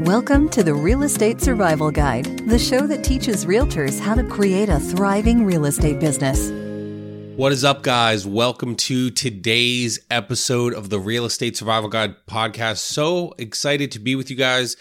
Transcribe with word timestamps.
Welcome 0.00 0.48
to 0.50 0.64
the 0.64 0.74
Real 0.74 1.04
Estate 1.04 1.40
Survival 1.40 1.90
Guide, 1.92 2.24
the 2.48 2.58
show 2.58 2.84
that 2.88 3.04
teaches 3.04 3.44
realtors 3.44 4.00
how 4.00 4.14
to 4.14 4.24
create 4.24 4.68
a 4.68 4.80
thriving 4.80 5.46
real 5.46 5.66
estate 5.66 6.00
business. 6.00 6.50
What 7.36 7.52
is 7.52 7.62
up, 7.62 7.82
guys? 7.82 8.26
Welcome 8.26 8.74
to 8.76 9.10
today's 9.10 10.00
episode 10.10 10.74
of 10.74 10.90
the 10.90 10.98
Real 10.98 11.24
Estate 11.24 11.56
Survival 11.56 11.88
Guide 11.88 12.16
podcast. 12.26 12.78
So 12.78 13.34
excited 13.38 13.92
to 13.92 14.00
be 14.00 14.16
with 14.16 14.30
you 14.30 14.36
guys 14.36 14.76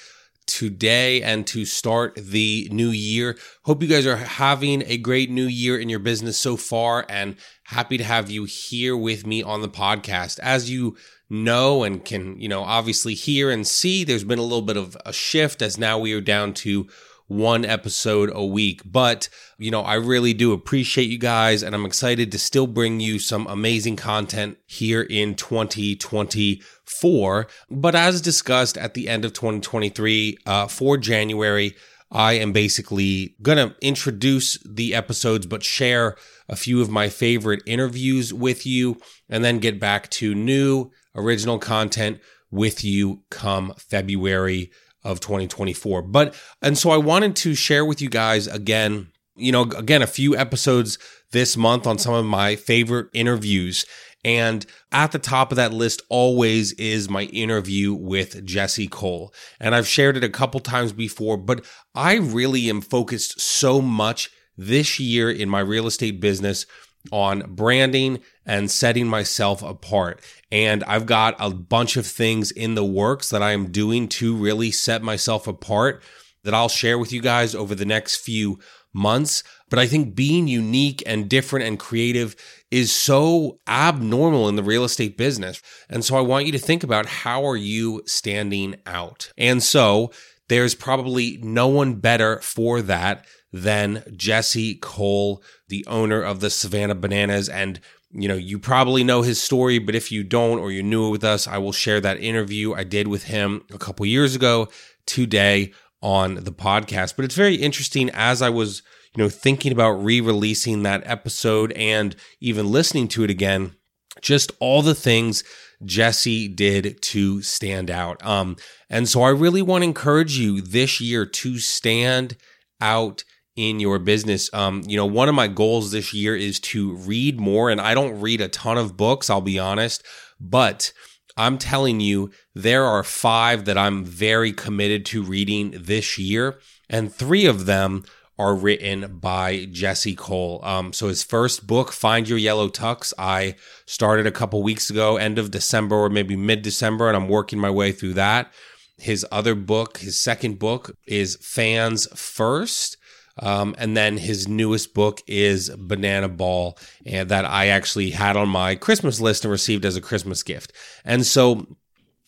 today 0.48 1.22
and 1.22 1.46
to 1.48 1.64
start 1.64 2.16
the 2.16 2.68
new 2.72 2.90
year. 2.90 3.38
Hope 3.66 3.84
you 3.84 3.88
guys 3.88 4.08
are 4.08 4.18
having 4.18 4.84
a 4.88 4.98
great 4.98 5.30
new 5.30 5.46
year 5.46 5.78
in 5.80 5.90
your 5.90 6.00
business 6.00 6.40
so 6.40 6.58
far 6.58 7.06
and 7.08 7.36
happy 7.66 7.98
to 7.98 8.04
have 8.04 8.32
you 8.32 8.46
here 8.46 8.98
with 8.98 9.28
me 9.28 9.44
on 9.44 9.62
the 9.62 9.70
podcast. 9.70 10.40
As 10.40 10.72
you 10.72 10.98
know 11.34 11.84
and 11.84 12.06
can, 12.06 12.40
you 12.40 12.48
know, 12.48 12.62
obviously 12.62 13.16
hear 13.16 13.50
and 13.50 13.68
see, 13.68 14.04
there's 14.04 14.24
been 14.24 14.40
a 14.40 14.44
little 14.44 14.62
bit 14.62 14.78
of 14.78 14.96
a 15.06 15.12
shift 15.12 15.62
as 15.62 15.78
now 15.78 15.98
we 15.98 16.14
are 16.14 16.22
down 16.22 16.54
to 16.54 16.88
one 17.28 17.66
episode 17.66 18.30
a 18.34 18.46
week. 18.46 18.82
But, 18.86 19.30
you 19.58 19.72
know, 19.72 19.82
I 19.82 19.96
really 19.96 20.34
do 20.34 20.54
appreciate 20.54 21.10
you 21.10 21.18
guys 21.18 21.64
and 21.64 21.74
I'm 21.74 21.86
excited 21.86 22.32
to 22.32 22.40
still 22.40 22.68
bring 22.68 23.00
you 23.00 23.18
some 23.18 23.48
amazing 23.48 23.96
content 23.96 24.58
here 24.66 25.02
in 25.02 25.36
2024. 25.36 27.48
But 27.70 27.96
as 27.96 28.22
discussed 28.22 28.78
at 28.78 28.94
the 28.94 29.10
end 29.10 29.26
of 29.26 29.34
2023, 29.34 30.38
uh, 30.46 30.68
for 30.68 30.98
January, 30.98 31.76
I 32.12 32.34
am 32.34 32.52
basically 32.52 33.36
going 33.42 33.58
to 33.58 33.76
introduce 33.82 34.60
the 34.64 34.94
episodes, 34.94 35.48
but 35.48 35.64
share 35.64 36.16
a 36.48 36.56
few 36.56 36.80
of 36.80 36.92
my 36.92 37.10
favorite 37.10 37.64
interviews 37.66 38.32
with 38.32 38.68
you 38.68 38.98
and 39.28 39.44
then 39.44 39.58
get 39.58 39.80
back 39.80 40.12
to 40.12 40.36
new 40.36 40.92
original 41.16 41.60
content 41.60 42.20
with 42.52 42.84
you 42.84 43.24
come 43.30 43.74
February 43.78 44.72
of 45.04 45.20
2024. 45.20 46.02
But, 46.04 46.36
and 46.62 46.78
so 46.78 46.92
I 46.92 46.98
wanted 46.98 47.36
to 47.38 47.56
share 47.56 47.86
with 47.86 48.02
you 48.02 48.10
guys 48.10 48.48
again, 48.48 49.10
you 49.36 49.52
know, 49.52 49.64
again, 49.64 50.02
a 50.02 50.08
few 50.08 50.36
episodes 50.36 50.98
this 51.32 51.58
month 51.58 51.88
on 51.88 51.98
some 51.98 52.14
of 52.14 52.26
my 52.26 52.56
favorite 52.56 53.08
interviews. 53.14 53.86
And 54.26 54.66
at 54.92 55.12
the 55.12 55.20
top 55.20 55.52
of 55.52 55.58
that 55.58 55.74
list 55.74 56.02
always 56.10 56.72
is 56.74 57.10
my 57.10 57.24
interview 57.24 57.94
with 57.94 58.46
Jesse 58.46 58.88
Cole. 58.88 59.34
And 59.60 59.76
I've 59.76 59.88
shared 59.88 60.16
it 60.16 60.24
a 60.24 60.30
couple 60.30 60.62
times 60.62 60.94
before, 60.94 61.36
but 61.36 61.66
I 61.94 62.16
really 62.16 62.70
am 62.70 62.80
focused 62.80 63.42
so 63.42 63.82
much 63.82 64.30
this 64.56 65.00
year 65.00 65.30
in 65.30 65.50
my 65.50 65.60
real 65.60 65.88
estate 65.88 66.22
business 66.22 66.66
on 67.12 67.42
branding 67.56 68.20
and 68.46 68.72
setting 68.72 69.08
myself 69.08 69.62
apart. 69.62 70.24
And 70.52 70.84
I've 70.86 71.06
got 71.06 71.36
a 71.40 71.50
bunch 71.50 71.98
of 71.98 72.06
things 72.06 72.52
in 72.52 72.76
the 72.76 72.86
works 72.86 73.30
that 73.30 73.44
I 73.44 73.52
am 73.52 73.72
doing 73.72 74.08
to 74.10 74.36
really 74.36 74.72
set 74.72 75.02
myself 75.02 75.48
apart 75.48 76.04
that 76.44 76.54
I'll 76.54 76.70
share 76.70 76.98
with 76.98 77.12
you 77.12 77.22
guys 77.22 77.56
over 77.56 77.74
the 77.76 77.86
next 77.86 78.18
few 78.18 78.60
months. 78.94 79.44
But 79.70 79.80
I 79.80 79.88
think 79.88 80.16
being 80.16 80.48
unique 80.48 81.02
and 81.06 81.30
different 81.30 81.66
and 81.66 81.80
creative 81.80 82.36
is 82.70 82.92
so 82.92 83.60
abnormal 83.68 84.48
in 84.50 84.56
the 84.56 84.64
real 84.64 84.84
estate 84.84 85.18
business. 85.18 85.62
And 85.90 86.04
so 86.06 86.16
I 86.16 86.22
want 86.22 86.46
you 86.46 86.52
to 86.52 86.60
think 86.60 86.84
about 86.84 87.06
how 87.06 87.46
are 87.46 87.58
you 87.58 88.04
standing 88.06 88.76
out? 88.86 89.32
And 89.38 89.64
so 89.64 90.12
there's 90.54 90.76
probably 90.76 91.40
no 91.42 91.68
one 91.68 91.96
better 91.96 92.40
for 92.42 92.84
that 92.84 93.26
than 93.52 94.04
Jesse 94.16 94.76
Cole, 94.76 95.42
the 95.68 95.84
owner 95.88 96.22
of 96.22 96.42
the 96.42 96.52
Savannah 96.52 96.94
Bananas. 96.94 97.50
And, 97.50 97.80
you 98.12 98.28
know, 98.28 98.36
you 98.36 98.60
probably 98.60 99.04
know 99.04 99.24
his 99.24 99.42
story, 99.42 99.80
but 99.80 99.96
if 99.96 100.12
you 100.12 100.24
don't 100.24 100.60
or 100.60 100.72
you're 100.72 100.84
new 100.84 101.10
with 101.10 101.24
us, 101.24 101.48
I 101.48 101.58
will 101.58 101.72
share 101.72 102.00
that 102.02 102.20
interview 102.20 102.76
I 102.76 102.84
did 102.84 103.08
with 103.08 103.24
him 103.24 103.64
a 103.74 103.80
couple 103.80 104.06
years 104.06 104.36
ago 104.36 104.70
today 105.08 105.74
on 106.04 106.36
the 106.36 106.52
podcast. 106.52 107.16
But 107.16 107.26
it's 107.26 107.34
very 107.34 107.56
interesting 107.56 108.12
as 108.12 108.44
I 108.44 108.50
was, 108.50 108.84
you 109.16 109.24
know, 109.24 109.30
thinking 109.30 109.72
about 109.72 110.04
re 110.04 110.22
releasing 110.22 110.84
that 110.84 111.02
episode 111.04 111.72
and 111.72 112.16
even 112.42 112.72
listening 112.72 113.08
to 113.08 113.24
it 113.24 113.32
again, 113.32 113.76
just 114.22 114.52
all 114.60 114.84
the 114.84 114.94
things 114.94 115.44
Jesse 115.86 116.48
did 116.48 117.02
to 117.02 117.42
stand 117.42 117.90
out. 117.90 118.24
Um, 118.26 118.58
and 118.90 119.08
so 119.08 119.22
I 119.24 119.30
really 119.30 119.62
want 119.62 119.84
to 119.84 119.88
encourage 119.88 120.38
you 120.38 120.62
this 120.62 121.02
year 121.02 121.26
to 121.26 121.60
stand 121.60 122.38
out 122.82 123.24
in 123.56 123.80
your 123.80 124.00
business. 124.00 124.52
Um, 124.54 124.84
you 124.86 124.98
know, 124.98 125.06
one 125.06 125.30
of 125.30 125.36
my 125.36 125.48
goals 125.48 125.92
this 125.92 126.14
year 126.14 126.36
is 126.36 126.60
to 126.62 126.96
read 126.96 127.40
more, 127.40 127.70
and 127.70 127.80
I 127.80 127.94
don't 127.94 128.20
read 128.20 128.42
a 128.42 128.48
ton 128.48 128.78
of 128.78 128.98
books, 128.98 129.30
I'll 129.30 129.42
be 129.42 129.60
honest, 129.60 130.04
but 130.40 130.92
I'm 131.38 131.58
telling 131.58 132.00
you, 132.00 132.32
there 132.54 132.86
are 132.86 133.04
five 133.04 133.66
that 133.66 133.78
I'm 133.78 134.06
very 134.06 134.52
committed 134.52 135.06
to 135.08 135.24
reading 135.24 135.72
this 135.76 136.18
year, 136.18 136.60
and 136.90 137.14
three 137.14 137.46
of 137.46 137.66
them 137.66 138.04
are 138.38 138.56
written 138.56 139.20
by 139.20 139.66
Jesse 139.72 140.16
Cole. 140.16 140.60
Um, 140.64 140.94
so 140.94 141.08
his 141.08 141.24
first 141.24 141.68
book, 141.68 141.92
Find 141.92 142.28
Your 142.28 142.38
Yellow 142.38 142.70
Tux, 142.70 143.14
I 143.18 143.56
started 143.86 144.26
a 144.26 144.32
couple 144.32 144.64
weeks 144.64 144.90
ago, 144.90 145.18
end 145.18 145.38
of 145.38 145.52
December 145.52 145.96
or 145.96 146.10
maybe 146.10 146.36
mid 146.36 146.62
December, 146.62 147.08
and 147.08 147.16
I'm 147.16 147.28
working 147.28 147.60
my 147.60 147.70
way 147.70 147.92
through 147.92 148.14
that. 148.14 148.52
His 148.98 149.26
other 149.32 149.56
book, 149.56 149.98
his 149.98 150.20
second 150.20 150.60
book, 150.60 150.96
is 151.06 151.38
Fans 151.42 152.08
First. 152.16 152.98
Um, 153.40 153.74
and 153.80 153.98
then 153.98 154.18
his 154.18 154.48
newest 154.48 154.94
book 154.94 155.22
is 155.26 155.70
Banana 155.76 156.30
Ball, 156.30 156.78
and 157.06 157.30
that 157.30 157.46
I 157.46 157.68
actually 157.68 158.12
had 158.12 158.38
on 158.38 158.48
my 158.50 158.76
Christmas 158.76 159.20
list 159.20 159.44
and 159.44 159.52
received 159.52 159.86
as 159.86 159.96
a 159.96 160.02
Christmas 160.02 160.44
gift. 160.44 160.72
And 161.04 161.26
so, 161.26 161.66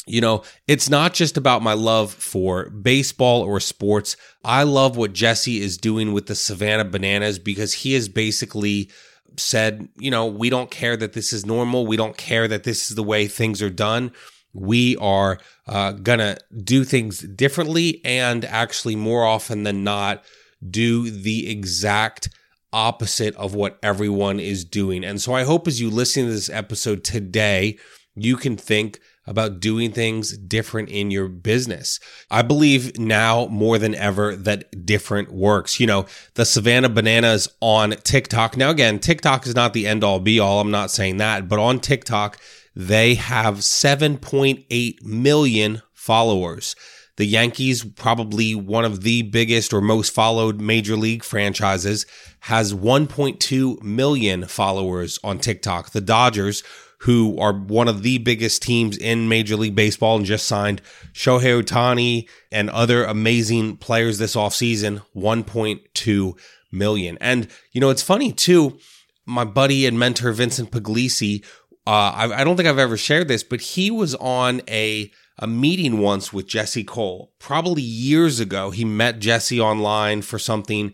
you 0.05 0.21
know, 0.21 0.43
it's 0.67 0.89
not 0.89 1.13
just 1.13 1.37
about 1.37 1.63
my 1.63 1.73
love 1.73 2.13
for 2.13 2.69
baseball 2.69 3.41
or 3.41 3.59
sports. 3.59 4.15
I 4.43 4.63
love 4.63 4.97
what 4.97 5.13
Jesse 5.13 5.61
is 5.61 5.77
doing 5.77 6.13
with 6.13 6.27
the 6.27 6.35
Savannah 6.35 6.85
Bananas 6.85 7.39
because 7.39 7.73
he 7.73 7.93
has 7.93 8.07
basically 8.07 8.91
said, 9.37 9.89
you 9.97 10.11
know, 10.11 10.25
we 10.25 10.49
don't 10.49 10.71
care 10.71 10.95
that 10.95 11.13
this 11.13 11.33
is 11.33 11.45
normal. 11.45 11.87
We 11.87 11.97
don't 11.97 12.17
care 12.17 12.47
that 12.47 12.63
this 12.63 12.89
is 12.89 12.95
the 12.95 13.03
way 13.03 13.27
things 13.27 13.61
are 13.61 13.69
done. 13.69 14.11
We 14.53 14.95
are 14.97 15.39
uh, 15.67 15.93
going 15.93 16.19
to 16.19 16.37
do 16.63 16.83
things 16.83 17.19
differently 17.19 18.01
and 18.05 18.45
actually 18.45 18.95
more 18.95 19.25
often 19.25 19.63
than 19.63 19.83
not 19.83 20.23
do 20.69 21.09
the 21.09 21.49
exact 21.49 22.29
opposite 22.71 23.35
of 23.35 23.55
what 23.55 23.79
everyone 23.81 24.39
is 24.39 24.63
doing. 24.63 25.03
And 25.03 25.21
so 25.21 25.33
I 25.33 25.43
hope 25.43 25.67
as 25.67 25.81
you 25.81 25.89
listen 25.89 26.25
to 26.25 26.31
this 26.31 26.49
episode 26.49 27.03
today, 27.03 27.77
you 28.15 28.37
can 28.37 28.55
think 28.55 28.99
about 29.27 29.59
doing 29.59 29.91
things 29.91 30.37
different 30.37 30.89
in 30.89 31.11
your 31.11 31.27
business. 31.27 31.99
I 32.29 32.41
believe 32.41 32.97
now 32.97 33.47
more 33.47 33.77
than 33.77 33.95
ever 33.95 34.35
that 34.35 34.85
different 34.85 35.31
works. 35.31 35.79
You 35.79 35.87
know, 35.87 36.05
the 36.35 36.45
Savannah 36.45 36.89
Bananas 36.89 37.47
on 37.61 37.91
TikTok. 37.91 38.57
Now, 38.57 38.69
again, 38.69 38.99
TikTok 38.99 39.47
is 39.47 39.55
not 39.55 39.73
the 39.73 39.87
end 39.87 40.03
all 40.03 40.19
be 40.19 40.39
all. 40.39 40.59
I'm 40.59 40.71
not 40.71 40.91
saying 40.91 41.17
that, 41.17 41.47
but 41.47 41.59
on 41.59 41.79
TikTok, 41.79 42.39
they 42.75 43.15
have 43.15 43.55
7.8 43.55 45.03
million 45.03 45.81
followers. 45.93 46.75
The 47.17 47.25
Yankees, 47.25 47.85
probably 47.85 48.53
one 48.55 48.83
of 48.83 49.03
the 49.03 49.21
biggest 49.21 49.73
or 49.73 49.79
most 49.79 50.13
followed 50.13 50.59
major 50.59 50.97
league 50.97 51.23
franchises, 51.23 52.05
has 52.41 52.73
1.2 52.73 53.81
million 53.81 54.45
followers 54.45 55.17
on 55.23 55.39
TikTok. 55.39 55.91
The 55.91 56.01
Dodgers, 56.01 56.61
who 57.05 57.37
are 57.39 57.53
one 57.53 57.87
of 57.87 58.01
the 58.01 58.17
biggest 58.17 58.63
teams 58.63 58.97
in 58.97 59.29
Major 59.29 59.55
League 59.55 59.75
Baseball 59.75 60.17
and 60.17 60.25
just 60.25 60.47
signed 60.47 60.81
Shohei 61.13 61.61
Ohtani 61.61 62.27
and 62.51 62.67
other 62.71 63.03
amazing 63.03 63.77
players 63.77 64.17
this 64.17 64.35
offseason, 64.35 65.03
1.2 65.15 66.39
million. 66.71 67.15
And, 67.21 67.47
you 67.71 67.79
know, 67.79 67.91
it's 67.91 68.01
funny 68.01 68.31
too. 68.31 68.79
My 69.23 69.45
buddy 69.45 69.85
and 69.85 69.99
mentor, 69.99 70.31
Vincent 70.31 70.71
Puglisi, 70.71 71.45
uh, 71.85 71.91
I, 71.91 72.41
I 72.41 72.43
don't 72.43 72.57
think 72.57 72.67
I've 72.67 72.79
ever 72.79 72.97
shared 72.97 73.27
this, 73.27 73.43
but 73.43 73.61
he 73.61 73.91
was 73.91 74.15
on 74.15 74.61
a 74.67 75.11
a 75.37 75.45
meeting 75.45 75.99
once 75.99 76.31
with 76.31 76.47
Jesse 76.47 76.85
Cole, 76.85 77.33
probably 77.39 77.81
years 77.81 78.39
ago. 78.39 78.71
He 78.71 78.85
met 78.85 79.19
Jesse 79.19 79.59
online 79.59 80.21
for 80.21 80.39
something 80.39 80.93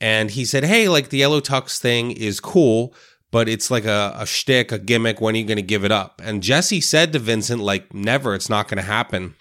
and 0.00 0.32
he 0.32 0.44
said, 0.44 0.64
Hey, 0.64 0.88
like 0.88 1.08
the 1.08 1.18
Yellow 1.18 1.40
Tux 1.40 1.78
thing 1.78 2.10
is 2.10 2.40
cool, 2.40 2.92
but 3.36 3.50
it's 3.50 3.70
like 3.70 3.84
a, 3.84 4.14
a 4.16 4.24
shtick, 4.24 4.72
a 4.72 4.78
gimmick. 4.78 5.20
When 5.20 5.34
are 5.34 5.38
you 5.38 5.44
going 5.44 5.56
to 5.56 5.62
give 5.62 5.84
it 5.84 5.92
up? 5.92 6.22
And 6.24 6.42
Jesse 6.42 6.80
said 6.80 7.12
to 7.12 7.18
Vincent, 7.18 7.60
like, 7.60 7.92
never, 7.92 8.34
it's 8.34 8.48
not 8.48 8.66
going 8.66 8.78
to 8.78 8.82
happen. 8.82 9.34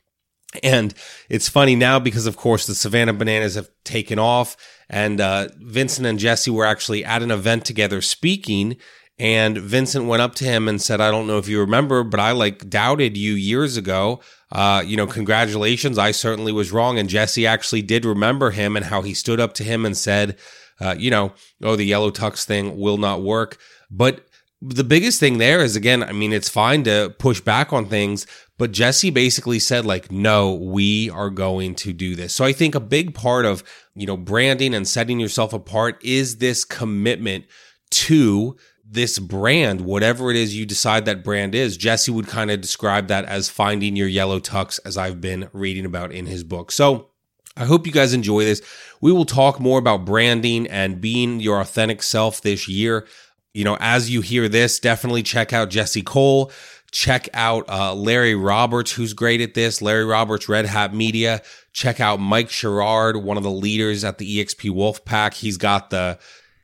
And 0.62 0.94
it's 1.30 1.48
funny 1.48 1.78
now 1.78 2.00
because, 2.00 2.26
of 2.26 2.36
course, 2.36 2.68
the 2.68 2.76
Savannah 2.76 3.14
Bananas 3.14 3.56
have 3.56 3.70
taken 3.86 4.20
off. 4.20 4.58
And 4.90 5.22
uh, 5.22 5.48
Vincent 5.60 6.06
and 6.06 6.20
Jesse 6.20 6.52
were 6.52 6.66
actually 6.66 7.06
at 7.06 7.24
an 7.24 7.32
event 7.32 7.64
together 7.64 8.02
speaking. 8.02 8.76
And 9.18 9.58
Vincent 9.58 10.08
went 10.08 10.22
up 10.22 10.36
to 10.36 10.44
him 10.44 10.68
and 10.68 10.82
said, 10.82 11.00
I 11.00 11.10
don't 11.10 11.26
know 11.26 11.38
if 11.38 11.48
you 11.48 11.62
remember, 11.62 12.04
but 12.04 12.20
I 12.20 12.34
like 12.34 12.70
doubted 12.70 13.16
you 13.16 13.32
years 13.32 13.78
ago. 13.78 14.20
Uh, 14.52 14.84
you 14.86 14.98
know, 14.98 15.08
congratulations. 15.08 15.98
I 15.98 16.12
certainly 16.12 16.52
was 16.52 16.74
wrong. 16.74 17.00
And 17.00 17.08
Jesse 17.08 17.48
actually 17.48 17.82
did 17.82 18.04
remember 18.04 18.52
him 18.52 18.76
and 18.76 18.88
how 18.88 19.04
he 19.04 19.14
stood 19.14 19.40
up 19.40 19.54
to 19.54 19.64
him 19.64 19.86
and 19.86 19.96
said, 19.96 20.38
uh, 20.82 20.96
you 20.98 21.10
know, 21.10 21.34
oh, 21.64 21.78
the 21.78 21.86
yellow 21.86 22.12
tux 22.12 22.44
thing 22.44 22.78
will 22.78 22.98
not 22.98 23.24
work. 23.24 23.58
But 23.96 24.28
the 24.62 24.84
biggest 24.84 25.20
thing 25.20 25.38
there 25.38 25.62
is 25.62 25.76
again, 25.76 26.04
I 26.04 26.12
mean, 26.12 26.34
it's 26.34 26.50
fine 26.50 26.84
to 26.84 27.14
push 27.20 27.40
back 27.40 27.72
on 27.72 27.88
things, 27.88 28.26
but 28.58 28.72
Jesse 28.72 29.10
basically 29.10 29.60
said, 29.60 29.86
like, 29.86 30.12
no, 30.12 30.54
we 30.54 31.10
are 31.10 31.30
going 31.30 31.76
to 31.76 31.94
do 31.94 32.16
this. 32.16 32.34
So 32.34 32.46
I 32.46 32.54
think 32.54 32.74
a 32.74 32.80
big 32.80 33.14
part 33.14 33.46
of, 33.46 33.64
you 33.96 34.08
know, 34.08 34.18
branding 34.18 34.74
and 34.74 34.88
setting 34.88 35.20
yourself 35.20 35.54
apart 35.54 36.04
is 36.04 36.38
this 36.38 36.64
commitment 36.64 37.46
to 37.92 38.56
this 38.88 39.20
brand, 39.20 39.82
whatever 39.82 40.32
it 40.32 40.38
is 40.38 40.56
you 40.56 40.66
decide 40.66 41.06
that 41.06 41.24
brand 41.24 41.54
is. 41.54 41.78
Jesse 41.78 42.12
would 42.12 42.28
kind 42.28 42.52
of 42.52 42.62
describe 42.62 43.08
that 43.08 43.26
as 43.26 43.50
finding 43.50 43.96
your 43.96 44.08
yellow 44.08 44.40
tux, 44.40 44.80
as 44.86 44.98
I've 44.98 45.22
been 45.22 45.50
reading 45.54 45.86
about 45.86 46.12
in 46.12 46.26
his 46.28 46.44
book. 46.44 46.72
So 46.72 47.10
I 47.58 47.66
hope 47.66 47.86
you 47.86 47.94
guys 47.94 48.14
enjoy 48.14 48.46
this. 48.46 48.62
We 49.02 49.12
will 49.12 49.26
talk 49.26 49.60
more 49.60 49.80
about 49.80 50.06
branding 50.06 50.68
and 50.68 51.02
being 51.02 51.40
your 51.40 51.60
authentic 51.60 52.04
self 52.04 52.42
this 52.42 52.68
year 52.68 53.08
you 53.56 53.63
know, 53.63 53.78
as 53.80 54.10
you 54.10 54.19
hear 54.19 54.50
this, 54.50 54.80
definitely 54.80 55.24
check 55.24 55.54
out 55.54 55.69
Jesse 55.69 56.02
Cole. 56.02 56.52
Check 56.92 57.30
out 57.34 57.68
uh, 57.69 57.96
Larry 57.96 58.36
Roberts, 58.36 58.92
who's 58.92 59.13
great 59.13 59.40
at 59.40 59.54
this. 59.54 59.81
Larry 59.81 60.04
Roberts, 60.04 60.50
Red 60.50 60.66
Hat 60.66 60.94
Media. 60.94 61.42
Check 61.72 62.02
out 62.02 62.19
Mike 62.19 62.50
Sherrard, 62.50 63.18
one 63.18 63.38
of 63.38 63.44
the 63.44 63.52
leaders 63.52 64.04
at 64.04 64.18
the 64.18 64.40
EXP 64.40 64.72
Wolf 64.72 65.06
Pack. 65.06 65.36
He's 65.36 65.56
got 65.56 65.90
the 65.90 66.19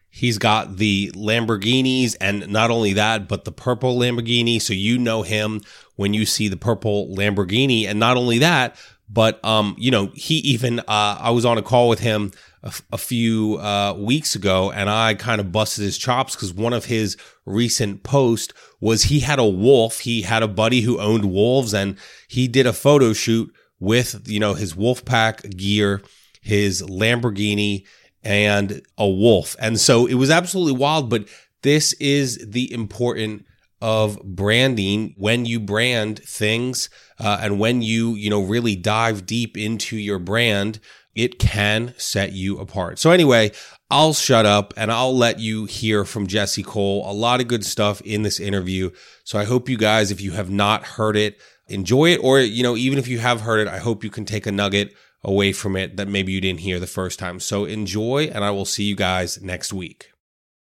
he's 0.10 0.38
got 0.38 0.78
the 0.78 1.12
Lamborghinis, 1.16 2.18
and 2.20 2.50
not 2.50 2.72
only 2.72 2.94
that, 2.94 3.28
but 3.28 3.46
the 3.46 3.52
purple 3.54 3.98
Lamborghini. 3.98 4.62
So 4.62 4.74
you 4.74 4.98
know 4.98 5.22
him 5.22 5.62
when 5.96 6.14
you 6.14 6.26
see 6.26 6.50
the 6.50 6.58
purple 6.58 7.08
Lamborghini, 7.16 7.88
and 7.88 8.00
not 8.00 8.18
only 8.18 8.40
that, 8.40 8.76
but 9.10 9.44
um, 9.46 9.76
you 9.78 9.92
know, 9.92 10.12
he 10.14 10.36
even 10.40 10.80
uh, 10.82 11.18
I 11.20 11.32
was 11.32 11.46
on 11.46 11.58
a 11.58 11.62
call 11.62 11.88
with 11.88 12.00
him 12.00 12.32
a, 12.64 12.74
a 12.94 12.98
few 12.98 13.58
uh, 13.58 13.94
weeks 13.98 14.36
ago, 14.36 14.72
and 14.72 14.90
I 14.90 15.14
kind 15.16 15.42
of 15.42 15.52
busted 15.52 15.84
his 15.84 15.98
chops 15.98 16.36
because 16.36 16.54
one 16.54 16.74
of 16.74 16.86
his 16.86 17.18
recent 17.46 18.04
posts 18.04 18.54
was 18.80 19.04
he 19.04 19.22
had 19.22 19.40
a 19.40 19.48
wolf. 19.48 20.00
He 20.00 20.22
had 20.22 20.44
a 20.44 20.48
buddy 20.48 20.82
who 20.82 21.00
owned 21.00 21.26
wolves, 21.26 21.74
and 21.74 21.98
he 22.28 22.48
did 22.48 22.68
a 22.68 22.74
photo 22.74 23.14
shoot 23.14 23.54
with 23.80 24.28
you 24.28 24.40
know 24.40 24.54
his 24.54 24.76
wolf 24.76 25.04
pack 25.06 25.50
gear, 25.50 26.02
his 26.42 26.82
Lamborghini, 26.84 27.86
and 28.24 28.82
a 28.98 29.08
wolf. 29.08 29.56
And 29.60 29.80
so 29.80 30.06
it 30.06 30.16
was 30.16 30.30
absolutely 30.30 30.80
wild. 30.80 31.10
But 31.10 31.28
this 31.64 31.94
is 31.94 32.46
the 32.48 32.72
important 32.72 33.46
of 33.82 34.22
branding 34.24 35.14
when 35.18 35.46
you 35.46 35.60
brand 35.60 36.20
things 36.20 36.90
uh, 37.20 37.40
and 37.42 37.60
when 37.60 37.82
you 37.82 38.16
you 38.16 38.30
know 38.30 38.42
really 38.42 38.76
dive 38.76 39.26
deep 39.26 39.58
into 39.58 39.98
your 39.98 40.20
brand 40.20 40.80
it 41.16 41.40
can 41.40 41.94
set 41.98 42.32
you 42.32 42.60
apart. 42.60 43.00
So, 43.00 43.12
anyway, 43.12 43.52
I'll 43.90 44.14
shut 44.14 44.46
up 44.46 44.74
and 44.78 44.92
I'll 44.92 45.16
let 45.16 45.40
you 45.40 45.66
hear 45.66 46.06
from 46.06 46.28
Jesse 46.28 46.64
Cole. 46.64 47.10
A 47.10 47.14
lot 47.14 47.42
of 47.42 47.48
good 47.48 47.66
stuff 47.66 48.02
in 48.02 48.24
this 48.24 48.40
interview. 48.40 48.92
So, 49.24 49.38
I 49.38 49.44
hope 49.44 49.68
you 49.68 49.78
guys, 49.78 50.12
if 50.12 50.22
you 50.22 50.32
have 50.32 50.50
not 50.50 50.84
heard 50.84 51.18
it, 51.18 51.40
enjoy 51.68 52.12
it. 52.12 52.20
Or, 52.24 52.40
you 52.40 52.64
know, 52.64 52.78
even 52.78 52.98
if 52.98 53.08
you 53.08 53.20
have 53.20 53.42
heard 53.42 53.60
it, 53.60 53.68
I 53.68 53.80
hope 53.80 54.04
you 54.04 54.10
can 54.10 54.26
take 54.26 54.46
a 54.46 54.52
nugget 54.52 54.96
away 55.24 55.54
from 55.54 55.76
it 55.76 55.98
that 55.98 56.08
maybe 56.08 56.32
you 56.32 56.42
didn't 56.42 56.62
hear 56.62 56.80
the 56.80 56.88
first 56.88 57.20
time. 57.20 57.40
So, 57.40 57.66
enjoy, 57.66 58.32
and 58.34 58.44
I 58.44 58.52
will 58.52 58.66
see 58.66 58.84
you 58.84 58.96
guys 58.96 59.42
next 59.42 59.74
week. 59.74 60.12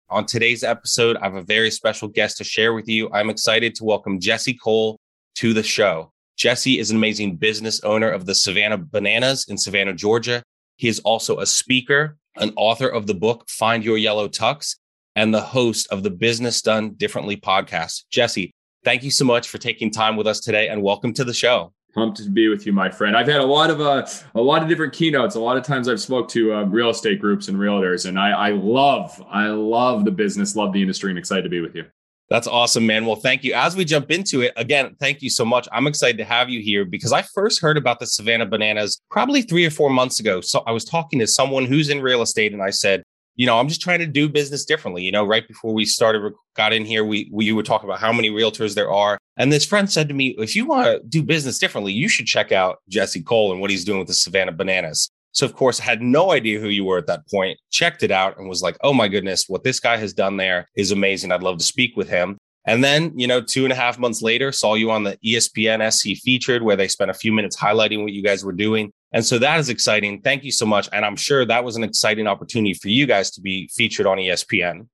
On 0.07 0.23
today's 0.23 0.63
episode, 0.63 1.17
I 1.17 1.23
have 1.23 1.33
a 1.33 1.41
very 1.41 1.71
special 1.71 2.07
guest 2.07 2.37
to 2.37 2.43
share 2.43 2.75
with 2.75 2.87
you. 2.87 3.09
I'm 3.11 3.31
excited 3.31 3.73
to 3.75 3.83
welcome 3.83 4.19
Jesse 4.19 4.53
Cole 4.53 4.99
to 5.37 5.51
the 5.51 5.63
show. 5.63 6.11
Jesse 6.37 6.77
is 6.77 6.91
an 6.91 6.97
amazing 6.97 7.37
business 7.37 7.79
owner 7.83 8.11
of 8.11 8.27
the 8.27 8.35
Savannah 8.35 8.77
Bananas 8.77 9.47
in 9.49 9.57
Savannah, 9.57 9.95
Georgia. 9.95 10.43
He 10.77 10.87
is 10.87 10.99
also 10.99 11.39
a 11.39 11.45
speaker, 11.47 12.17
an 12.35 12.53
author 12.55 12.87
of 12.87 13.07
the 13.07 13.15
book 13.15 13.49
Find 13.49 13.83
Your 13.83 13.97
Yellow 13.97 14.27
Tux, 14.27 14.75
and 15.15 15.33
the 15.33 15.41
host 15.41 15.87
of 15.89 16.03
the 16.03 16.11
Business 16.11 16.61
Done 16.61 16.91
Differently 16.91 17.35
podcast. 17.35 18.03
Jesse, 18.11 18.51
thank 18.83 19.01
you 19.01 19.09
so 19.09 19.25
much 19.25 19.49
for 19.49 19.57
taking 19.57 19.89
time 19.89 20.17
with 20.17 20.27
us 20.27 20.39
today 20.39 20.67
and 20.67 20.83
welcome 20.83 21.13
to 21.13 21.23
the 21.23 21.33
show. 21.33 21.73
Pumped 21.95 22.17
to 22.17 22.29
be 22.29 22.49
with 22.49 22.65
you, 22.65 22.73
my 22.73 22.89
friend. 22.89 23.15
I've 23.15 23.27
had 23.27 23.39
a 23.39 23.45
lot 23.45 23.69
of 23.69 23.79
uh, 23.79 24.05
a 24.35 24.41
lot 24.41 24.61
of 24.61 24.67
different 24.67 24.91
keynotes. 24.91 25.35
A 25.35 25.39
lot 25.39 25.55
of 25.55 25.63
times 25.63 25.87
I've 25.87 26.01
spoke 26.01 26.27
to 26.29 26.53
uh, 26.53 26.63
real 26.63 26.89
estate 26.89 27.21
groups 27.21 27.47
and 27.47 27.57
realtors, 27.57 28.05
and 28.05 28.19
I, 28.19 28.31
I 28.31 28.49
love 28.49 29.23
I 29.29 29.47
love 29.47 30.03
the 30.03 30.11
business, 30.11 30.57
love 30.57 30.73
the 30.73 30.81
industry, 30.81 31.09
and 31.09 31.17
excited 31.17 31.43
to 31.43 31.49
be 31.49 31.61
with 31.61 31.73
you. 31.73 31.85
That's 32.29 32.47
awesome, 32.47 32.85
man. 32.85 33.05
Well, 33.05 33.15
thank 33.15 33.43
you. 33.43 33.53
As 33.53 33.77
we 33.77 33.85
jump 33.85 34.11
into 34.11 34.41
it, 34.41 34.51
again, 34.57 34.95
thank 34.99 35.21
you 35.21 35.29
so 35.29 35.45
much. 35.45 35.69
I'm 35.71 35.87
excited 35.87 36.17
to 36.17 36.25
have 36.25 36.49
you 36.49 36.59
here 36.59 36.83
because 36.83 37.13
I 37.13 37.21
first 37.21 37.61
heard 37.61 37.77
about 37.77 37.99
the 37.99 38.07
Savannah 38.07 38.47
Bananas 38.47 38.99
probably 39.11 39.43
three 39.43 39.65
or 39.65 39.69
four 39.69 39.89
months 39.89 40.19
ago. 40.19 40.41
So 40.41 40.63
I 40.65 40.71
was 40.71 40.83
talking 40.83 41.19
to 41.19 41.27
someone 41.27 41.65
who's 41.65 41.89
in 41.89 42.01
real 42.01 42.23
estate 42.23 42.51
and 42.51 42.63
I 42.63 42.71
said, 42.71 43.03
you 43.35 43.45
know, 43.45 43.59
I'm 43.59 43.67
just 43.67 43.81
trying 43.81 43.99
to 43.99 44.07
do 44.07 44.29
business 44.29 44.65
differently. 44.65 45.03
You 45.03 45.11
know, 45.11 45.25
right 45.25 45.47
before 45.47 45.73
we 45.73 45.85
started, 45.85 46.33
got 46.55 46.73
in 46.73 46.85
here, 46.85 47.03
we, 47.03 47.29
we 47.31 47.51
were 47.51 47.63
talking 47.63 47.89
about 47.89 47.99
how 47.99 48.13
many 48.13 48.29
realtors 48.29 48.75
there 48.75 48.91
are. 48.91 49.17
And 49.37 49.51
this 49.51 49.65
friend 49.65 49.91
said 49.91 50.07
to 50.07 50.13
me, 50.13 50.35
if 50.37 50.55
you 50.55 50.65
want 50.65 50.85
to 50.85 51.01
do 51.07 51.21
business 51.21 51.57
differently, 51.57 51.93
you 51.93 52.07
should 52.07 52.25
check 52.25 52.51
out 52.51 52.77
Jesse 52.89 53.21
Cole 53.21 53.51
and 53.51 53.59
what 53.59 53.69
he's 53.69 53.83
doing 53.83 53.99
with 53.99 54.07
the 54.07 54.13
Savannah 54.13 54.53
Bananas. 54.53 55.09
So, 55.33 55.45
of 55.45 55.53
course, 55.53 55.81
I 55.81 55.83
had 55.83 56.01
no 56.01 56.31
idea 56.31 56.61
who 56.61 56.69
you 56.69 56.85
were 56.85 56.97
at 56.97 57.07
that 57.07 57.27
point, 57.29 57.59
checked 57.69 58.03
it 58.03 58.11
out 58.11 58.37
and 58.37 58.47
was 58.47 58.61
like, 58.61 58.77
oh 58.81 58.93
my 58.93 59.09
goodness, 59.09 59.49
what 59.49 59.65
this 59.65 59.81
guy 59.81 59.97
has 59.97 60.13
done 60.13 60.37
there 60.37 60.65
is 60.77 60.91
amazing. 60.91 61.31
I'd 61.33 61.43
love 61.43 61.57
to 61.57 61.65
speak 61.65 61.97
with 61.97 62.07
him. 62.07 62.37
And 62.65 62.83
then, 62.83 63.11
you 63.17 63.27
know, 63.27 63.41
two 63.41 63.63
and 63.63 63.71
a 63.71 63.75
half 63.75 63.99
months 63.99 64.21
later, 64.21 64.51
saw 64.51 64.73
you 64.73 64.91
on 64.91 65.03
the 65.03 65.17
ESPN 65.23 65.91
SC 65.91 66.19
featured 66.23 66.63
where 66.63 66.75
they 66.75 66.87
spent 66.87 67.11
a 67.11 67.13
few 67.13 67.31
minutes 67.31 67.57
highlighting 67.57 68.01
what 68.01 68.13
you 68.13 68.23
guys 68.23 68.43
were 68.43 68.53
doing. 68.53 68.91
And 69.15 69.25
so 69.25 69.39
that 69.39 69.61
is 69.61 69.69
exciting. 69.69 70.21
Thank 70.21 70.43
you 70.43 70.51
so 70.51 70.65
much. 70.65 70.89
And 70.91 71.05
I'm 71.05 71.15
sure 71.15 71.45
that 71.45 71.63
was 71.63 71.77
an 71.77 71.83
exciting 71.83 72.27
opportunity 72.27 72.73
for 72.73 72.89
you 72.89 73.05
guys 73.05 73.31
to 73.31 73.41
be 73.41 73.69
featured 73.73 74.05
on 74.05 74.17
ESPN. 74.17 74.87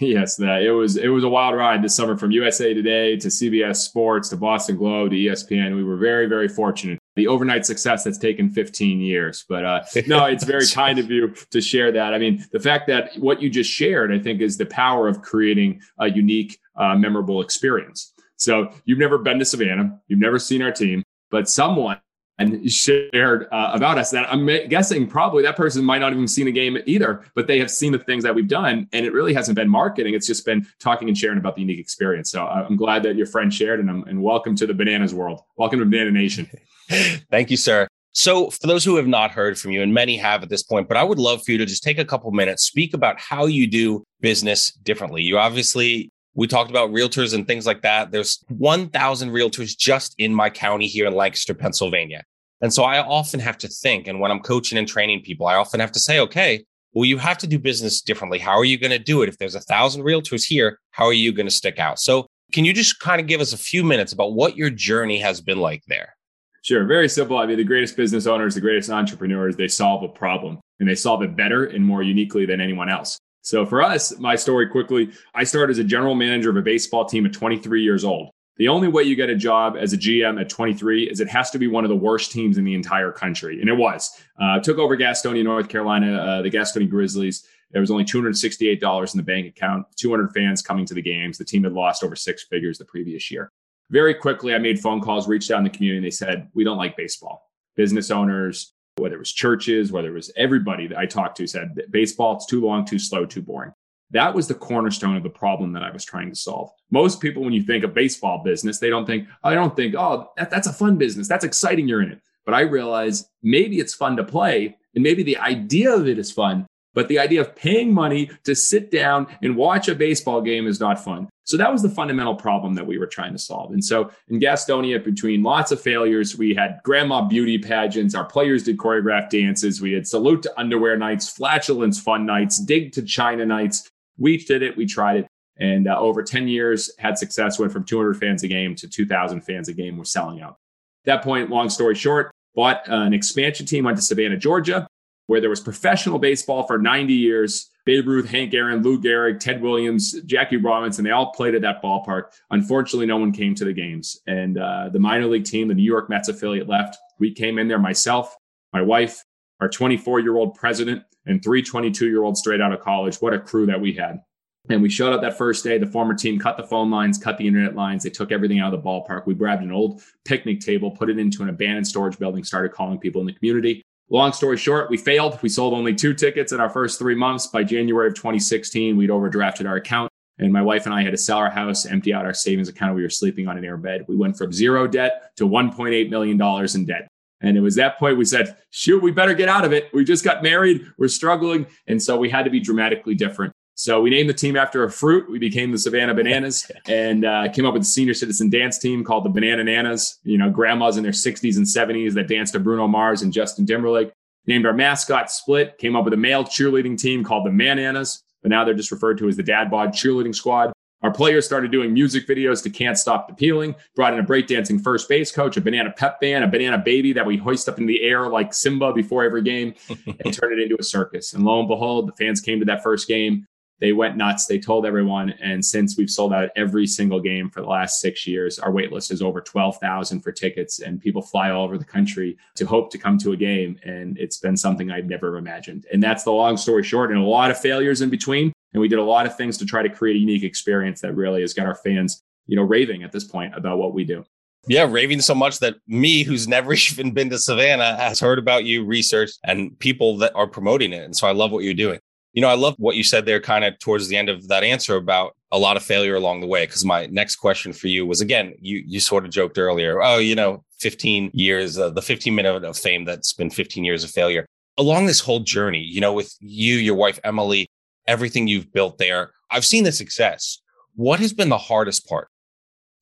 Yes, 0.00 0.34
that 0.36 0.62
it 0.62 0.72
was 0.72 0.96
it 0.96 1.08
was 1.08 1.22
a 1.22 1.28
wild 1.28 1.54
ride 1.54 1.84
this 1.84 1.94
summer 1.94 2.16
from 2.16 2.32
USA 2.32 2.74
Today 2.74 3.16
to 3.18 3.28
CBS 3.28 3.76
Sports 3.76 4.30
to 4.30 4.36
Boston 4.36 4.76
Globe 4.76 5.10
to 5.10 5.16
ESPN. 5.16 5.76
We 5.76 5.84
were 5.84 5.98
very 5.98 6.26
very 6.26 6.48
fortunate. 6.48 6.98
The 7.14 7.28
overnight 7.28 7.64
success 7.64 8.02
that's 8.02 8.18
taken 8.18 8.50
15 8.50 8.98
years, 9.00 9.44
but 9.48 9.64
uh, 9.64 9.82
no, 10.06 10.24
it's 10.24 10.42
very 10.42 10.66
kind 10.66 10.98
of 10.98 11.08
you 11.10 11.34
to 11.50 11.60
share 11.60 11.92
that. 11.92 12.12
I 12.12 12.18
mean, 12.18 12.44
the 12.50 12.58
fact 12.58 12.88
that 12.88 13.10
what 13.18 13.40
you 13.40 13.50
just 13.50 13.70
shared, 13.70 14.10
I 14.10 14.18
think, 14.18 14.40
is 14.40 14.56
the 14.56 14.66
power 14.66 15.06
of 15.06 15.22
creating 15.22 15.82
a 15.98 16.10
unique 16.10 16.58
uh, 16.76 16.96
memorable 16.96 17.40
experience. 17.40 18.14
So 18.36 18.72
you've 18.86 18.98
never 18.98 19.18
been 19.18 19.38
to 19.38 19.44
Savannah, 19.44 20.00
you've 20.08 20.18
never 20.18 20.40
seen 20.40 20.62
our 20.62 20.72
team, 20.72 21.04
but 21.30 21.48
someone 21.48 22.00
and 22.40 22.72
shared 22.72 23.46
uh, 23.52 23.70
about 23.74 23.98
us 23.98 24.10
that 24.10 24.32
I'm 24.32 24.46
guessing 24.68 25.06
probably 25.06 25.42
that 25.42 25.56
person 25.56 25.84
might 25.84 25.98
not 25.98 26.12
even 26.12 26.26
seen 26.26 26.48
a 26.48 26.50
game 26.50 26.78
either, 26.86 27.22
but 27.34 27.46
they 27.46 27.58
have 27.58 27.70
seen 27.70 27.92
the 27.92 27.98
things 27.98 28.24
that 28.24 28.34
we've 28.34 28.48
done. 28.48 28.88
And 28.92 29.04
it 29.04 29.12
really 29.12 29.34
hasn't 29.34 29.56
been 29.56 29.68
marketing. 29.68 30.14
It's 30.14 30.26
just 30.26 30.46
been 30.46 30.66
talking 30.80 31.08
and 31.08 31.16
sharing 31.16 31.38
about 31.38 31.54
the 31.54 31.60
unique 31.60 31.78
experience. 31.78 32.30
So 32.30 32.44
uh, 32.44 32.66
I'm 32.66 32.76
glad 32.76 33.02
that 33.02 33.14
your 33.14 33.26
friend 33.26 33.52
shared 33.52 33.78
and, 33.78 33.90
I'm, 33.90 34.04
and 34.04 34.22
welcome 34.22 34.56
to 34.56 34.66
the 34.66 34.72
bananas 34.72 35.14
world. 35.14 35.42
Welcome 35.58 35.80
to 35.80 35.84
Banana 35.84 36.10
Nation. 36.10 36.48
Thank 37.30 37.50
you, 37.50 37.58
sir. 37.58 37.86
So, 38.12 38.50
for 38.50 38.66
those 38.66 38.84
who 38.84 38.96
have 38.96 39.06
not 39.06 39.30
heard 39.30 39.56
from 39.56 39.70
you, 39.70 39.82
and 39.82 39.94
many 39.94 40.16
have 40.16 40.42
at 40.42 40.48
this 40.48 40.64
point, 40.64 40.88
but 40.88 40.96
I 40.96 41.04
would 41.04 41.20
love 41.20 41.44
for 41.44 41.52
you 41.52 41.58
to 41.58 41.64
just 41.64 41.84
take 41.84 41.96
a 41.96 42.04
couple 42.04 42.28
minutes, 42.32 42.64
speak 42.64 42.92
about 42.92 43.20
how 43.20 43.46
you 43.46 43.68
do 43.68 44.02
business 44.20 44.72
differently. 44.72 45.22
You 45.22 45.38
obviously 45.38 46.10
we 46.34 46.46
talked 46.46 46.70
about 46.70 46.90
realtors 46.90 47.34
and 47.34 47.46
things 47.46 47.66
like 47.66 47.82
that. 47.82 48.10
There's 48.10 48.42
1,000 48.48 49.30
realtors 49.30 49.76
just 49.76 50.14
in 50.18 50.34
my 50.34 50.48
county 50.48 50.86
here 50.86 51.06
in 51.06 51.14
Lancaster, 51.14 51.54
Pennsylvania. 51.54 52.24
And 52.60 52.72
so 52.72 52.84
I 52.84 53.02
often 53.02 53.40
have 53.40 53.58
to 53.58 53.68
think, 53.68 54.06
and 54.06 54.20
when 54.20 54.30
I'm 54.30 54.40
coaching 54.40 54.78
and 54.78 54.86
training 54.86 55.22
people, 55.22 55.46
I 55.46 55.54
often 55.56 55.80
have 55.80 55.92
to 55.92 56.00
say, 56.00 56.20
okay, 56.20 56.64
well, 56.92 57.04
you 57.04 57.18
have 57.18 57.38
to 57.38 57.46
do 57.46 57.58
business 57.58 58.02
differently. 58.02 58.38
How 58.38 58.58
are 58.58 58.64
you 58.64 58.78
going 58.78 58.90
to 58.90 58.98
do 58.98 59.22
it? 59.22 59.28
If 59.28 59.38
there's 59.38 59.54
a 59.54 59.60
thousand 59.60 60.02
realtors 60.02 60.46
here, 60.46 60.78
how 60.90 61.06
are 61.06 61.12
you 61.12 61.32
going 61.32 61.46
to 61.46 61.52
stick 61.52 61.78
out? 61.78 62.00
So 62.00 62.26
can 62.52 62.64
you 62.64 62.72
just 62.72 62.98
kind 63.00 63.20
of 63.20 63.26
give 63.26 63.40
us 63.40 63.52
a 63.52 63.58
few 63.58 63.84
minutes 63.84 64.12
about 64.12 64.34
what 64.34 64.56
your 64.56 64.70
journey 64.70 65.18
has 65.18 65.40
been 65.40 65.58
like 65.58 65.82
there? 65.86 66.16
Sure. 66.62 66.84
Very 66.84 67.08
simple. 67.08 67.38
I 67.38 67.46
mean, 67.46 67.56
the 67.56 67.64
greatest 67.64 67.96
business 67.96 68.26
owners, 68.26 68.54
the 68.54 68.60
greatest 68.60 68.90
entrepreneurs, 68.90 69.56
they 69.56 69.68
solve 69.68 70.02
a 70.02 70.08
problem 70.08 70.60
and 70.78 70.88
they 70.88 70.94
solve 70.94 71.22
it 71.22 71.36
better 71.36 71.64
and 71.64 71.84
more 71.84 72.02
uniquely 72.02 72.44
than 72.44 72.60
anyone 72.60 72.90
else. 72.90 73.18
So 73.42 73.64
for 73.64 73.82
us, 73.82 74.18
my 74.18 74.36
story 74.36 74.68
quickly, 74.68 75.10
I 75.34 75.44
started 75.44 75.72
as 75.72 75.78
a 75.78 75.84
general 75.84 76.14
manager 76.14 76.50
of 76.50 76.56
a 76.56 76.62
baseball 76.62 77.06
team 77.06 77.24
at 77.24 77.32
23 77.32 77.82
years 77.82 78.04
old. 78.04 78.30
The 78.60 78.68
only 78.68 78.88
way 78.88 79.04
you 79.04 79.16
get 79.16 79.30
a 79.30 79.34
job 79.34 79.78
as 79.80 79.94
a 79.94 79.96
GM 79.96 80.38
at 80.38 80.50
23 80.50 81.04
is 81.04 81.20
it 81.20 81.30
has 81.30 81.50
to 81.52 81.58
be 81.58 81.66
one 81.66 81.82
of 81.82 81.88
the 81.88 81.96
worst 81.96 82.30
teams 82.30 82.58
in 82.58 82.64
the 82.66 82.74
entire 82.74 83.10
country. 83.10 83.58
And 83.58 83.70
it 83.70 83.72
was. 83.74 84.20
Uh, 84.38 84.60
took 84.60 84.76
over 84.76 84.98
Gastonia, 84.98 85.42
North 85.42 85.70
Carolina, 85.70 86.18
uh, 86.18 86.42
the 86.42 86.50
Gastonia 86.50 86.86
Grizzlies. 86.86 87.46
There 87.70 87.80
was 87.80 87.90
only 87.90 88.04
$268 88.04 89.14
in 89.14 89.16
the 89.16 89.22
bank 89.22 89.46
account, 89.46 89.86
200 89.96 90.34
fans 90.34 90.60
coming 90.60 90.84
to 90.84 90.92
the 90.92 91.00
games. 91.00 91.38
The 91.38 91.44
team 91.46 91.64
had 91.64 91.72
lost 91.72 92.04
over 92.04 92.14
six 92.14 92.44
figures 92.44 92.76
the 92.76 92.84
previous 92.84 93.30
year. 93.30 93.50
Very 93.88 94.12
quickly, 94.12 94.54
I 94.54 94.58
made 94.58 94.78
phone 94.78 95.00
calls, 95.00 95.26
reached 95.26 95.50
out 95.50 95.56
in 95.56 95.64
the 95.64 95.70
community, 95.70 95.96
and 95.96 96.04
they 96.04 96.10
said, 96.10 96.46
We 96.52 96.62
don't 96.62 96.76
like 96.76 96.98
baseball. 96.98 97.50
Business 97.76 98.10
owners, 98.10 98.74
whether 98.96 99.14
it 99.14 99.20
was 99.20 99.32
churches, 99.32 99.90
whether 99.90 100.08
it 100.08 100.14
was 100.14 100.30
everybody 100.36 100.86
that 100.86 100.98
I 100.98 101.06
talked 101.06 101.38
to 101.38 101.46
said 101.46 101.80
baseball, 101.90 102.36
it's 102.36 102.44
too 102.44 102.60
long, 102.60 102.84
too 102.84 102.98
slow, 102.98 103.24
too 103.24 103.40
boring. 103.40 103.72
That 104.12 104.34
was 104.34 104.48
the 104.48 104.54
cornerstone 104.54 105.16
of 105.16 105.22
the 105.22 105.30
problem 105.30 105.72
that 105.72 105.82
I 105.82 105.90
was 105.90 106.04
trying 106.04 106.30
to 106.30 106.36
solve. 106.36 106.70
Most 106.90 107.20
people, 107.20 107.44
when 107.44 107.52
you 107.52 107.62
think 107.62 107.84
of 107.84 107.94
baseball 107.94 108.42
business, 108.42 108.78
they 108.78 108.90
don't 108.90 109.06
think, 109.06 109.28
oh, 109.44 109.50
I 109.50 109.54
don't 109.54 109.76
think, 109.76 109.94
oh, 109.96 110.30
that, 110.36 110.50
that's 110.50 110.66
a 110.66 110.72
fun 110.72 110.96
business. 110.96 111.28
That's 111.28 111.44
exciting. 111.44 111.86
You're 111.86 112.02
in 112.02 112.12
it. 112.12 112.20
But 112.44 112.54
I 112.54 112.62
realize 112.62 113.28
maybe 113.42 113.78
it's 113.78 113.94
fun 113.94 114.16
to 114.16 114.24
play 114.24 114.76
and 114.94 115.04
maybe 115.04 115.22
the 115.22 115.36
idea 115.38 115.94
of 115.94 116.08
it 116.08 116.18
is 116.18 116.32
fun, 116.32 116.66
But 116.92 117.08
the 117.08 117.18
idea 117.20 117.40
of 117.40 117.54
paying 117.54 117.94
money 117.94 118.30
to 118.44 118.54
sit 118.54 118.90
down 118.90 119.28
and 119.42 119.56
watch 119.56 119.88
a 119.88 119.94
baseball 119.94 120.40
game 120.40 120.66
is 120.66 120.80
not 120.80 121.02
fun. 121.02 121.28
So 121.44 121.56
that 121.56 121.72
was 121.72 121.82
the 121.82 121.88
fundamental 121.88 122.34
problem 122.34 122.74
that 122.74 122.86
we 122.86 122.98
were 122.98 123.06
trying 123.06 123.32
to 123.32 123.38
solve. 123.38 123.72
And 123.72 123.84
so 123.84 124.10
in 124.28 124.38
Gastonia, 124.38 125.02
between 125.02 125.42
lots 125.42 125.72
of 125.72 125.80
failures, 125.80 126.38
we 126.38 126.54
had 126.54 126.80
grandma 126.84 127.22
beauty 127.22 127.58
pageants, 127.58 128.14
our 128.14 128.24
players 128.24 128.64
did 128.64 128.76
choreographed 128.76 129.30
dances, 129.30 129.80
we 129.80 129.92
had 129.92 130.06
salute 130.06 130.42
to 130.42 130.60
underwear 130.60 130.96
nights, 130.96 131.28
flatulence 131.28 132.00
fun 132.00 132.24
nights, 132.24 132.58
dig 132.58 132.92
to 132.92 133.02
China 133.02 133.44
nights. 133.44 133.89
We 134.20 134.36
did 134.36 134.62
it, 134.62 134.76
we 134.76 134.86
tried 134.86 135.16
it. 135.16 135.26
And 135.58 135.88
uh, 135.88 135.98
over 135.98 136.22
10 136.22 136.48
years, 136.48 136.90
had 136.98 137.18
success, 137.18 137.58
went 137.58 137.72
from 137.72 137.84
200 137.84 138.16
fans 138.16 138.42
a 138.42 138.48
game 138.48 138.74
to 138.76 138.88
2,000 138.88 139.40
fans 139.40 139.68
a 139.68 139.74
game. 139.74 139.96
We're 139.96 140.04
selling 140.04 140.40
out. 140.40 140.56
At 141.04 141.06
that 141.06 141.22
point, 141.22 141.50
long 141.50 141.68
story 141.68 141.94
short, 141.94 142.30
bought 142.54 142.86
an 142.86 143.12
expansion 143.12 143.66
team, 143.66 143.84
went 143.84 143.96
to 143.96 144.02
Savannah, 144.02 144.36
Georgia, 144.36 144.86
where 145.26 145.40
there 145.40 145.50
was 145.50 145.60
professional 145.60 146.18
baseball 146.18 146.66
for 146.66 146.78
90 146.78 147.12
years. 147.12 147.70
Babe 147.84 148.06
Ruth, 148.06 148.28
Hank 148.28 148.52
Aaron, 148.54 148.82
Lou 148.82 149.00
Gehrig, 149.00 149.40
Ted 149.40 149.62
Williams, 149.62 150.12
Jackie 150.22 150.58
Robinson, 150.58 151.04
they 151.04 151.10
all 151.10 151.32
played 151.32 151.54
at 151.54 151.62
that 151.62 151.82
ballpark. 151.82 152.24
Unfortunately, 152.50 153.06
no 153.06 153.16
one 153.16 153.32
came 153.32 153.54
to 153.54 153.64
the 153.64 153.72
games. 153.72 154.20
And 154.26 154.58
uh, 154.58 154.90
the 154.92 154.98
minor 154.98 155.26
league 155.26 155.44
team, 155.44 155.68
the 155.68 155.74
New 155.74 155.82
York 155.82 156.10
Mets 156.10 156.28
affiliate, 156.28 156.68
left. 156.68 156.96
We 157.18 157.32
came 157.32 157.58
in 157.58 157.68
there, 157.68 157.78
myself, 157.78 158.36
my 158.72 158.82
wife, 158.82 159.24
our 159.60 159.68
24 159.68 160.20
year 160.20 160.36
old 160.36 160.54
president, 160.54 161.02
and 161.26 161.42
three 161.42 161.62
22 161.62 162.08
year 162.08 162.22
olds 162.22 162.40
straight 162.40 162.60
out 162.60 162.72
of 162.72 162.80
college. 162.80 163.16
What 163.16 163.34
a 163.34 163.38
crew 163.38 163.66
that 163.66 163.80
we 163.80 163.92
had. 163.92 164.20
And 164.68 164.82
we 164.82 164.90
showed 164.90 165.12
up 165.12 165.22
that 165.22 165.38
first 165.38 165.64
day. 165.64 165.78
The 165.78 165.86
former 165.86 166.14
team 166.14 166.38
cut 166.38 166.56
the 166.56 166.62
phone 166.62 166.90
lines, 166.90 167.18
cut 167.18 167.38
the 167.38 167.46
internet 167.46 167.74
lines. 167.74 168.02
They 168.02 168.10
took 168.10 168.30
everything 168.30 168.60
out 168.60 168.72
of 168.72 168.82
the 168.82 168.86
ballpark. 168.86 169.26
We 169.26 169.34
grabbed 169.34 169.62
an 169.62 169.72
old 169.72 170.02
picnic 170.24 170.60
table, 170.60 170.90
put 170.90 171.08
it 171.08 171.18
into 171.18 171.42
an 171.42 171.48
abandoned 171.48 171.86
storage 171.86 172.18
building, 172.18 172.44
started 172.44 172.72
calling 172.72 172.98
people 172.98 173.20
in 173.20 173.26
the 173.26 173.32
community. 173.32 173.82
Long 174.10 174.32
story 174.32 174.56
short, 174.56 174.90
we 174.90 174.96
failed. 174.96 175.38
We 175.40 175.48
sold 175.48 175.72
only 175.72 175.94
two 175.94 176.14
tickets 176.14 176.52
in 176.52 176.60
our 176.60 176.68
first 176.68 176.98
three 176.98 177.14
months. 177.14 177.46
By 177.46 177.64
January 177.64 178.08
of 178.08 178.14
2016, 178.14 178.96
we'd 178.96 179.10
overdrafted 179.10 179.68
our 179.68 179.76
account. 179.76 180.10
And 180.38 180.52
my 180.52 180.62
wife 180.62 180.86
and 180.86 180.94
I 180.94 181.02
had 181.02 181.10
to 181.10 181.16
sell 181.16 181.38
our 181.38 181.50
house, 181.50 181.86
empty 181.86 182.12
out 182.12 182.24
our 182.24 182.34
savings 182.34 182.68
account. 182.68 182.96
We 182.96 183.02
were 183.02 183.10
sleeping 183.10 183.46
on 183.46 183.56
an 183.56 183.64
air 183.64 183.76
bed. 183.76 184.06
We 184.08 184.16
went 184.16 184.36
from 184.36 184.52
zero 184.52 184.86
debt 184.86 185.36
to 185.36 185.46
$1.8 185.46 186.10
million 186.10 186.40
in 186.74 186.84
debt. 186.86 187.08
And 187.40 187.56
it 187.56 187.60
was 187.60 187.74
that 187.76 187.98
point 187.98 188.18
we 188.18 188.24
said, 188.24 188.56
shoot, 188.70 189.02
we 189.02 189.10
better 189.10 189.34
get 189.34 189.48
out 189.48 189.64
of 189.64 189.72
it. 189.72 189.88
We 189.92 190.04
just 190.04 190.24
got 190.24 190.42
married. 190.42 190.86
We're 190.98 191.08
struggling. 191.08 191.66
And 191.86 192.02
so 192.02 192.16
we 192.16 192.28
had 192.28 192.44
to 192.44 192.50
be 192.50 192.60
dramatically 192.60 193.14
different. 193.14 193.54
So 193.74 194.02
we 194.02 194.10
named 194.10 194.28
the 194.28 194.34
team 194.34 194.56
after 194.56 194.84
a 194.84 194.90
fruit. 194.90 195.30
We 195.30 195.38
became 195.38 195.72
the 195.72 195.78
Savannah 195.78 196.14
Bananas 196.14 196.70
and 196.86 197.24
uh, 197.24 197.50
came 197.50 197.64
up 197.64 197.72
with 197.72 197.82
a 197.82 197.86
senior 197.86 198.12
citizen 198.12 198.50
dance 198.50 198.78
team 198.78 199.02
called 199.02 199.24
the 199.24 199.30
Banana 199.30 199.64
Nanas. 199.64 200.18
You 200.22 200.36
know, 200.36 200.50
grandmas 200.50 200.98
in 200.98 201.02
their 201.02 201.12
60s 201.12 201.56
and 201.56 201.64
70s 201.64 202.12
that 202.12 202.28
danced 202.28 202.52
to 202.52 202.60
Bruno 202.60 202.86
Mars 202.86 203.22
and 203.22 203.32
Justin 203.32 203.64
Timberlake. 203.66 204.12
Named 204.46 204.66
our 204.66 204.72
mascot 204.72 205.30
Split. 205.30 205.78
Came 205.78 205.96
up 205.96 206.04
with 206.04 206.12
a 206.12 206.18
male 206.18 206.44
cheerleading 206.44 206.98
team 206.98 207.24
called 207.24 207.46
the 207.46 207.52
Mananas, 207.52 208.22
but 208.42 208.50
now 208.50 208.64
they're 208.64 208.74
just 208.74 208.90
referred 208.90 209.18
to 209.18 209.28
as 209.28 209.36
the 209.36 209.42
Dad 209.42 209.70
Bod 209.70 209.90
Cheerleading 209.90 210.34
Squad. 210.34 210.72
Our 211.02 211.10
players 211.10 211.46
started 211.46 211.70
doing 211.70 211.94
music 211.94 212.26
videos 212.26 212.62
to 212.64 212.70
Can't 212.70 212.98
Stop 212.98 213.28
the 213.28 213.34
Peeling, 213.34 213.74
brought 213.96 214.12
in 214.12 214.20
a 214.20 214.24
breakdancing 214.24 214.82
first 214.82 215.08
base 215.08 215.32
coach, 215.32 215.56
a 215.56 215.60
banana 215.60 215.92
pep 215.96 216.20
band, 216.20 216.44
a 216.44 216.48
banana 216.48 216.78
baby 216.78 217.12
that 217.14 217.24
we 217.24 217.36
hoist 217.36 217.68
up 217.68 217.78
in 217.78 217.86
the 217.86 218.02
air 218.02 218.28
like 218.28 218.52
Simba 218.52 218.92
before 218.92 219.24
every 219.24 219.42
game 219.42 219.74
and 219.88 220.34
turned 220.34 220.58
it 220.58 220.62
into 220.62 220.76
a 220.78 220.82
circus. 220.82 221.32
And 221.32 221.44
lo 221.44 221.58
and 221.60 221.68
behold, 221.68 222.08
the 222.08 222.12
fans 222.12 222.40
came 222.40 222.58
to 222.60 222.66
that 222.66 222.82
first 222.82 223.08
game 223.08 223.46
they 223.80 223.92
went 223.92 224.16
nuts. 224.16 224.46
They 224.46 224.58
told 224.58 224.86
everyone. 224.86 225.30
And 225.40 225.64
since 225.64 225.96
we've 225.96 226.10
sold 226.10 226.32
out 226.32 226.50
every 226.54 226.86
single 226.86 227.18
game 227.18 227.48
for 227.48 227.62
the 227.62 227.66
last 227.66 228.00
six 228.00 228.26
years, 228.26 228.58
our 228.58 228.70
wait 228.70 228.92
list 228.92 229.10
is 229.10 229.22
over 229.22 229.40
12,000 229.40 230.20
for 230.20 230.32
tickets. 230.32 230.80
And 230.80 231.00
people 231.00 231.22
fly 231.22 231.50
all 231.50 231.64
over 231.64 231.78
the 231.78 231.84
country 231.84 232.36
to 232.56 232.66
hope 232.66 232.90
to 232.92 232.98
come 232.98 233.16
to 233.18 233.32
a 233.32 233.36
game. 233.36 233.78
And 233.82 234.18
it's 234.18 234.36
been 234.36 234.56
something 234.56 234.90
I've 234.90 235.06
never 235.06 235.38
imagined. 235.38 235.86
And 235.92 236.02
that's 236.02 236.24
the 236.24 236.32
long 236.32 236.56
story 236.56 236.82
short, 236.82 237.10
and 237.10 237.18
a 237.18 237.24
lot 237.24 237.50
of 237.50 237.58
failures 237.58 238.02
in 238.02 238.10
between. 238.10 238.52
And 238.72 238.80
we 238.80 238.88
did 238.88 238.98
a 238.98 239.04
lot 239.04 239.26
of 239.26 239.36
things 239.36 239.58
to 239.58 239.66
try 239.66 239.82
to 239.82 239.88
create 239.88 240.16
a 240.16 240.18
unique 240.18 240.44
experience 240.44 241.00
that 241.00 241.14
really 241.14 241.40
has 241.40 241.54
got 241.54 241.66
our 241.66 241.74
fans, 241.74 242.22
you 242.46 242.56
know, 242.56 242.62
raving 242.62 243.02
at 243.02 243.12
this 243.12 243.24
point 243.24 243.54
about 243.56 243.78
what 243.78 243.94
we 243.94 244.04
do. 244.04 244.24
Yeah, 244.66 244.86
raving 244.88 245.22
so 245.22 245.34
much 245.34 245.58
that 245.60 245.76
me, 245.86 246.22
who's 246.22 246.46
never 246.46 246.72
even 246.92 247.12
been 247.12 247.30
to 247.30 247.38
Savannah, 247.38 247.96
has 247.96 248.20
heard 248.20 248.38
about 248.38 248.64
you, 248.64 248.84
researched, 248.84 249.38
and 249.44 249.78
people 249.78 250.18
that 250.18 250.34
are 250.34 250.46
promoting 250.46 250.92
it. 250.92 251.04
And 251.04 251.16
so 251.16 251.26
I 251.26 251.32
love 251.32 251.50
what 251.50 251.64
you're 251.64 251.74
doing. 251.74 251.98
You 252.32 252.42
know, 252.42 252.48
I 252.48 252.54
love 252.54 252.76
what 252.78 252.94
you 252.94 253.02
said 253.02 253.26
there 253.26 253.40
kind 253.40 253.64
of 253.64 253.76
towards 253.80 254.06
the 254.06 254.16
end 254.16 254.28
of 254.28 254.46
that 254.48 254.62
answer 254.62 254.94
about 254.96 255.36
a 255.50 255.58
lot 255.58 255.76
of 255.76 255.82
failure 255.82 256.14
along 256.14 256.40
the 256.40 256.46
way. 256.46 256.64
Cause 256.64 256.84
my 256.84 257.06
next 257.06 257.36
question 257.36 257.72
for 257.72 257.88
you 257.88 258.06
was 258.06 258.20
again, 258.20 258.54
you, 258.60 258.84
you 258.86 259.00
sort 259.00 259.24
of 259.24 259.32
joked 259.32 259.58
earlier, 259.58 260.00
oh, 260.00 260.18
you 260.18 260.36
know, 260.36 260.62
15 260.78 261.32
years, 261.34 261.76
uh, 261.76 261.90
the 261.90 262.02
15 262.02 262.32
minute 262.32 262.64
of 262.64 262.78
fame 262.78 263.04
that's 263.04 263.32
been 263.32 263.50
15 263.50 263.82
years 263.82 264.04
of 264.04 264.10
failure. 264.10 264.46
Along 264.78 265.06
this 265.06 265.18
whole 265.18 265.40
journey, 265.40 265.82
you 265.82 266.00
know, 266.00 266.12
with 266.12 266.36
you, 266.38 266.76
your 266.76 266.94
wife, 266.94 267.18
Emily, 267.24 267.68
everything 268.10 268.48
you've 268.48 268.72
built 268.72 268.98
there, 268.98 269.30
I've 269.50 269.64
seen 269.64 269.84
the 269.84 269.92
success. 269.92 270.60
What 270.96 271.20
has 271.20 271.32
been 271.32 271.48
the 271.48 271.56
hardest 271.56 272.08
part? 272.08 272.28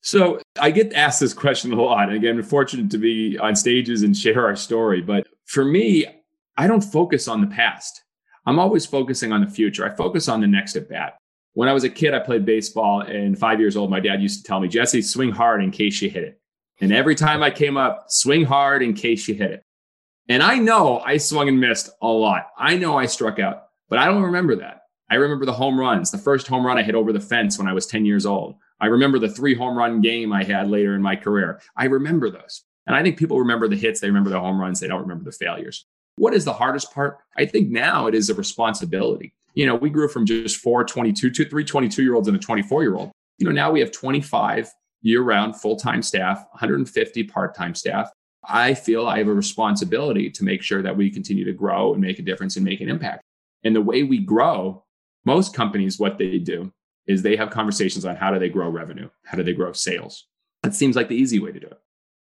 So 0.03 0.41
I 0.61 0.71
get 0.71 0.93
asked 0.93 1.21
this 1.21 1.35
question 1.35 1.73
a 1.73 1.83
lot. 1.83 2.09
And 2.09 2.17
again, 2.17 2.41
fortunate 2.43 2.91
to 2.91 2.99
be 2.99 3.38
on 3.38 3.57
stages 3.57 4.03
and 4.03 4.17
share 4.17 4.45
our 4.47 4.55
story. 4.55 5.00
But 5.00 5.27
for 5.47 5.65
me, 5.65 6.07
I 6.57 6.67
don't 6.67 6.83
focus 6.83 7.27
on 7.27 7.41
the 7.41 7.47
past. 7.47 8.05
I'm 8.47 8.59
always 8.59 8.87
focusing 8.87 9.33
on 9.33 9.41
the 9.41 9.50
future. 9.50 9.85
I 9.85 9.95
focus 9.95 10.29
on 10.29 10.41
the 10.41 10.47
next 10.47 10.77
at 10.77 10.88
bat. 10.88 11.17
When 11.55 11.69
I 11.69 11.73
was 11.73 11.85
a 11.85 11.91
kid, 11.91 12.15
I 12.15 12.21
played 12.21 12.45
baseball, 12.45 13.00
and 13.00 13.37
five 13.37 13.59
years 13.59 13.77
old, 13.77 13.91
my 13.91 14.00
dad 14.00 14.23
used 14.23 14.38
to 14.38 14.45
tell 14.45 14.61
me, 14.61 14.69
Jesse, 14.69 15.03
swing 15.03 15.33
hard 15.33 15.62
in 15.62 15.71
case 15.71 16.00
you 16.00 16.09
hit 16.09 16.23
it. 16.23 16.41
And 16.81 16.93
every 16.93 17.15
time 17.15 17.43
I 17.43 17.50
came 17.50 17.77
up, 17.77 18.05
swing 18.09 18.45
hard 18.45 18.83
in 18.83 18.95
case 18.95 19.27
you 19.27 19.35
hit 19.35 19.50
it. 19.50 19.62
And 20.29 20.43
I 20.43 20.57
know 20.57 21.00
I 21.00 21.17
swung 21.17 21.49
and 21.49 21.61
missed 21.61 21.91
a 22.00 22.07
lot. 22.07 22.49
I 22.57 22.77
know 22.77 22.97
I 22.97 23.07
struck 23.07 23.38
out, 23.38 23.65
but 23.88 23.99
I 23.99 24.07
don't 24.07 24.23
remember 24.23 24.57
that. 24.57 24.83
I 25.11 25.15
remember 25.15 25.47
the 25.47 25.53
home 25.53 25.81
runs, 25.81 26.11
the 26.11 26.19
first 26.19 26.47
home 26.47 26.67
run 26.67 26.77
I 26.77 26.83
hit 26.83 26.95
over 26.95 27.12
the 27.12 27.21
fence 27.21 27.59
when 27.59 27.67
I 27.67 27.73
was 27.73 27.87
10 27.87 28.05
years 28.05 28.27
old. 28.27 28.57
I 28.81 28.87
remember 28.87 29.19
the 29.19 29.29
three 29.29 29.55
home 29.55 29.77
run 29.77 30.00
game 30.00 30.33
I 30.33 30.45
had 30.45 30.69
later 30.69 30.95
in 30.95 31.03
my 31.03 31.17
career. 31.17 31.61
I 31.77 31.87
remember 31.87 32.31
those. 32.31 32.62
And 32.87 32.95
I 32.95 33.03
think 33.03 33.19
people 33.19 33.38
remember 33.38 33.69
the 33.69 33.77
hits, 33.77 34.00
they 34.00 34.09
remember 34.09 34.31
the 34.31 34.41
home 34.41 34.61
runs, 34.61 34.81
they 34.81 34.88
don't 34.88 35.03
remember 35.03 35.25
the 35.25 35.33
failures. 35.33 35.87
What 36.17 36.35
is 36.35 36.45
the 36.45 36.53
hardest 36.53 36.93
part? 36.93 37.19
I 37.37 37.47
think 37.47 37.71
now 37.71 38.07
it 38.07 38.15
is 38.15 38.29
a 38.29 38.35
responsibility. 38.35 39.33
You 39.55 39.67
know, 39.67 39.75
we 39.75 39.91
grew 39.91 40.09
from 40.09 40.27
just 40.27 40.57
four 40.59 40.85
22 40.85 41.31
to 41.31 41.45
three 41.49 41.65
22 41.65 42.03
year 42.03 42.15
olds 42.15 42.29
and 42.29 42.37
a 42.37 42.41
24 42.41 42.83
year 42.83 42.97
old. 42.97 43.11
You 43.38 43.47
know, 43.47 43.53
now 43.53 43.71
we 43.71 43.81
have 43.81 43.93
25 43.93 44.71
year 45.03 45.23
round 45.23 45.57
full 45.57 45.77
time 45.77 46.03
staff, 46.03 46.38
150 46.53 47.25
part 47.25 47.55
time 47.55 47.75
staff. 47.75 48.11
I 48.45 48.75
feel 48.75 49.07
I 49.07 49.19
have 49.19 49.29
a 49.29 49.35
responsibility 49.35 50.31
to 50.31 50.45
make 50.45 50.62
sure 50.62 50.83
that 50.83 50.97
we 50.97 51.11
continue 51.11 51.45
to 51.45 51.53
grow 51.53 51.93
and 51.93 52.03
make 52.03 52.19
a 52.19 52.23
difference 52.23 52.57
and 52.57 52.65
make 52.65 52.81
an 52.81 52.88
impact. 52.88 53.23
And 53.65 53.75
the 53.75 53.83
way 53.83 54.03
we 54.03 54.19
grow, 54.19 54.85
most 55.29 55.55
companies, 55.55 55.99
what 55.99 56.17
they 56.17 56.39
do 56.39 56.73
is 57.07 57.21
they 57.21 57.37
have 57.37 57.51
conversations 57.51 58.07
on 58.07 58.17
how 58.17 58.31
do 58.33 58.39
they 58.39 58.49
grow 58.49 58.71
revenue? 58.71 59.11
How 59.25 59.37
do 59.37 59.43
they 59.43 59.53
grow 59.53 59.73
sales? 59.73 60.27
That 60.63 60.75
seems 60.75 60.97
like 60.97 61.09
the 61.09 61.17
easy 61.17 61.39
way 61.39 61.53
to 61.53 61.61
do 61.61 61.67
it. 61.67 61.79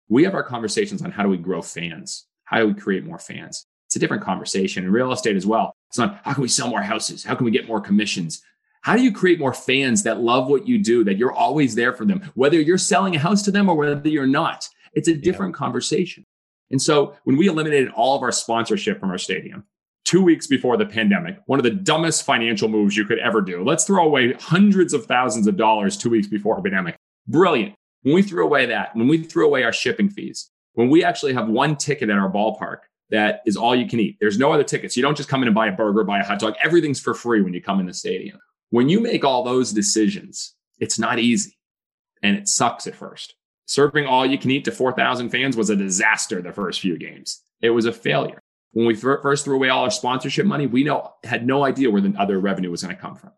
We 0.10 0.26
have 0.26 0.34
our 0.34 0.44
conversations 0.44 1.02
on 1.02 1.12
how 1.12 1.24
do 1.24 1.30
we 1.30 1.38
grow 1.38 1.62
fans? 1.62 2.28
How 2.44 2.60
do 2.60 2.68
we 2.68 2.74
create 2.74 3.06
more 3.06 3.18
fans? 3.18 3.66
It's 3.86 3.96
a 3.96 4.00
different 4.00 4.24
conversation 4.24 4.84
in 4.84 4.92
real 4.92 5.14
estate 5.14 5.38
as 5.38 5.46
well. 5.46 5.74
It's 5.90 5.98
not 5.98 6.20
how 6.26 6.34
can 6.34 6.42
we 6.42 6.50
sell 6.50 6.68
more 6.68 6.82
houses? 6.82 7.24
How 7.24 7.34
can 7.34 7.46
we 7.46 7.52
get 7.52 7.66
more 7.66 7.80
commissions? 7.80 8.42
How 8.82 8.98
do 8.98 9.04
you 9.04 9.14
create 9.14 9.40
more 9.40 9.54
fans 9.54 10.04
that 10.04 10.20
love 10.20 10.50
what 10.50 10.68
you 10.68 10.78
do, 10.78 11.06
that 11.06 11.16
you're 11.16 11.32
always 11.32 11.76
there 11.76 11.94
for 11.94 12.04
them, 12.04 12.30
whether 12.36 12.60
you're 12.60 12.78
selling 12.78 13.16
a 13.16 13.20
house 13.20 13.42
to 13.44 13.52
them 13.52 13.70
or 13.70 13.76
whether 13.76 14.10
you're 14.10 14.28
not? 14.28 14.68
It's 14.94 15.08
a 15.08 15.16
different 15.16 15.56
yeah. 15.56 15.60
conversation. 15.60 16.26
And 16.72 16.82
so 16.82 17.16
when 17.24 17.38
we 17.38 17.48
eliminated 17.48 17.90
all 17.96 18.18
of 18.18 18.22
our 18.22 18.34
sponsorship 18.34 19.00
from 19.00 19.12
our 19.12 19.18
stadium, 19.18 19.64
two 20.08 20.22
weeks 20.22 20.48
before 20.48 20.78
the 20.78 20.86
pandemic, 20.86 21.38
one 21.48 21.60
of 21.60 21.64
the 21.64 21.70
dumbest 21.70 22.24
financial 22.24 22.70
moves 22.70 22.96
you 22.96 23.04
could 23.04 23.20
ever 23.20 23.42
do. 23.42 23.62
Let's 23.62 23.84
throw 23.84 24.06
away 24.06 24.34
hundreds 24.40 24.94
of 24.94 25.06
thousands 25.06 25.48
of 25.48 25.58
dollars 25.58 25.98
two 25.98 26.10
weeks 26.10 26.28
before 26.28 26.58
a 26.58 26.62
pandemic. 26.62 26.96
Brilliant. 27.28 27.76
When 28.04 28.16
we 28.16 28.24
threw 28.24 28.46
away 28.46 28.68
that, 28.68 28.96
when 28.96 29.10
we 29.10 29.22
threw 29.24 29.46
away 29.46 29.64
our 29.64 29.74
shipping 29.74 30.10
fees, 30.10 30.50
when 30.76 30.90
we 30.90 31.04
actually 31.04 31.34
have 31.34 31.50
one 31.50 31.76
ticket 31.76 32.10
at 32.10 32.18
our 32.18 32.32
ballpark 32.32 32.78
that 33.10 33.42
is 33.46 33.58
all 33.58 33.76
you 33.76 33.88
can 33.88 34.00
eat. 34.00 34.18
There's 34.20 34.38
no 34.38 34.54
other 34.54 34.64
tickets. 34.64 34.96
You 34.96 35.04
don't 35.04 35.18
just 35.18 35.30
come 35.30 35.42
in 35.42 35.48
and 35.48 35.56
buy 35.56 35.68
a 35.68 35.72
burger, 35.72 36.04
buy 36.04 36.20
a 36.20 36.24
hot 36.24 36.40
dog. 36.40 36.56
Everything's 36.64 37.00
for 37.00 37.14
free 37.14 37.42
when 37.42 37.54
you 37.54 37.62
come 37.62 37.80
in 37.80 37.86
the 37.86 37.94
stadium. 37.94 38.40
When 38.70 38.90
you 38.90 39.00
make 39.02 39.24
all 39.24 39.44
those 39.44 39.74
decisions, 39.74 40.56
it's 40.80 41.00
not 41.00 41.20
easy 41.20 41.58
and 42.24 42.38
it 42.38 42.48
sucks 42.48 42.88
at 42.88 42.96
first. 42.96 43.36
Serving 43.66 44.06
all 44.06 44.26
you 44.26 44.38
can 44.38 44.52
eat 44.52 44.66
to 44.66 44.72
4,000 44.72 45.30
fans 45.30 45.58
was 45.58 45.70
a 45.70 45.76
disaster 45.76 46.42
the 46.42 46.54
first 46.54 46.80
few 46.80 46.98
games. 46.98 47.42
It 47.62 47.72
was 47.72 47.86
a 47.86 47.92
failure. 47.92 48.42
When 48.72 48.86
we 48.86 48.96
first 48.96 49.46
threw 49.46 49.56
away 49.56 49.70
all 49.70 49.84
our 49.84 49.92
sponsorship 49.92 50.46
money, 50.46 50.68
we 50.68 50.84
know 50.84 51.14
had 51.24 51.48
no 51.48 51.64
idea 51.64 51.90
where 51.90 52.02
the 52.02 52.14
other 52.20 52.40
revenue 52.40 52.70
was 52.72 52.84
going 52.84 52.96
to 52.96 53.02
come 53.02 53.16
from. 53.16 53.32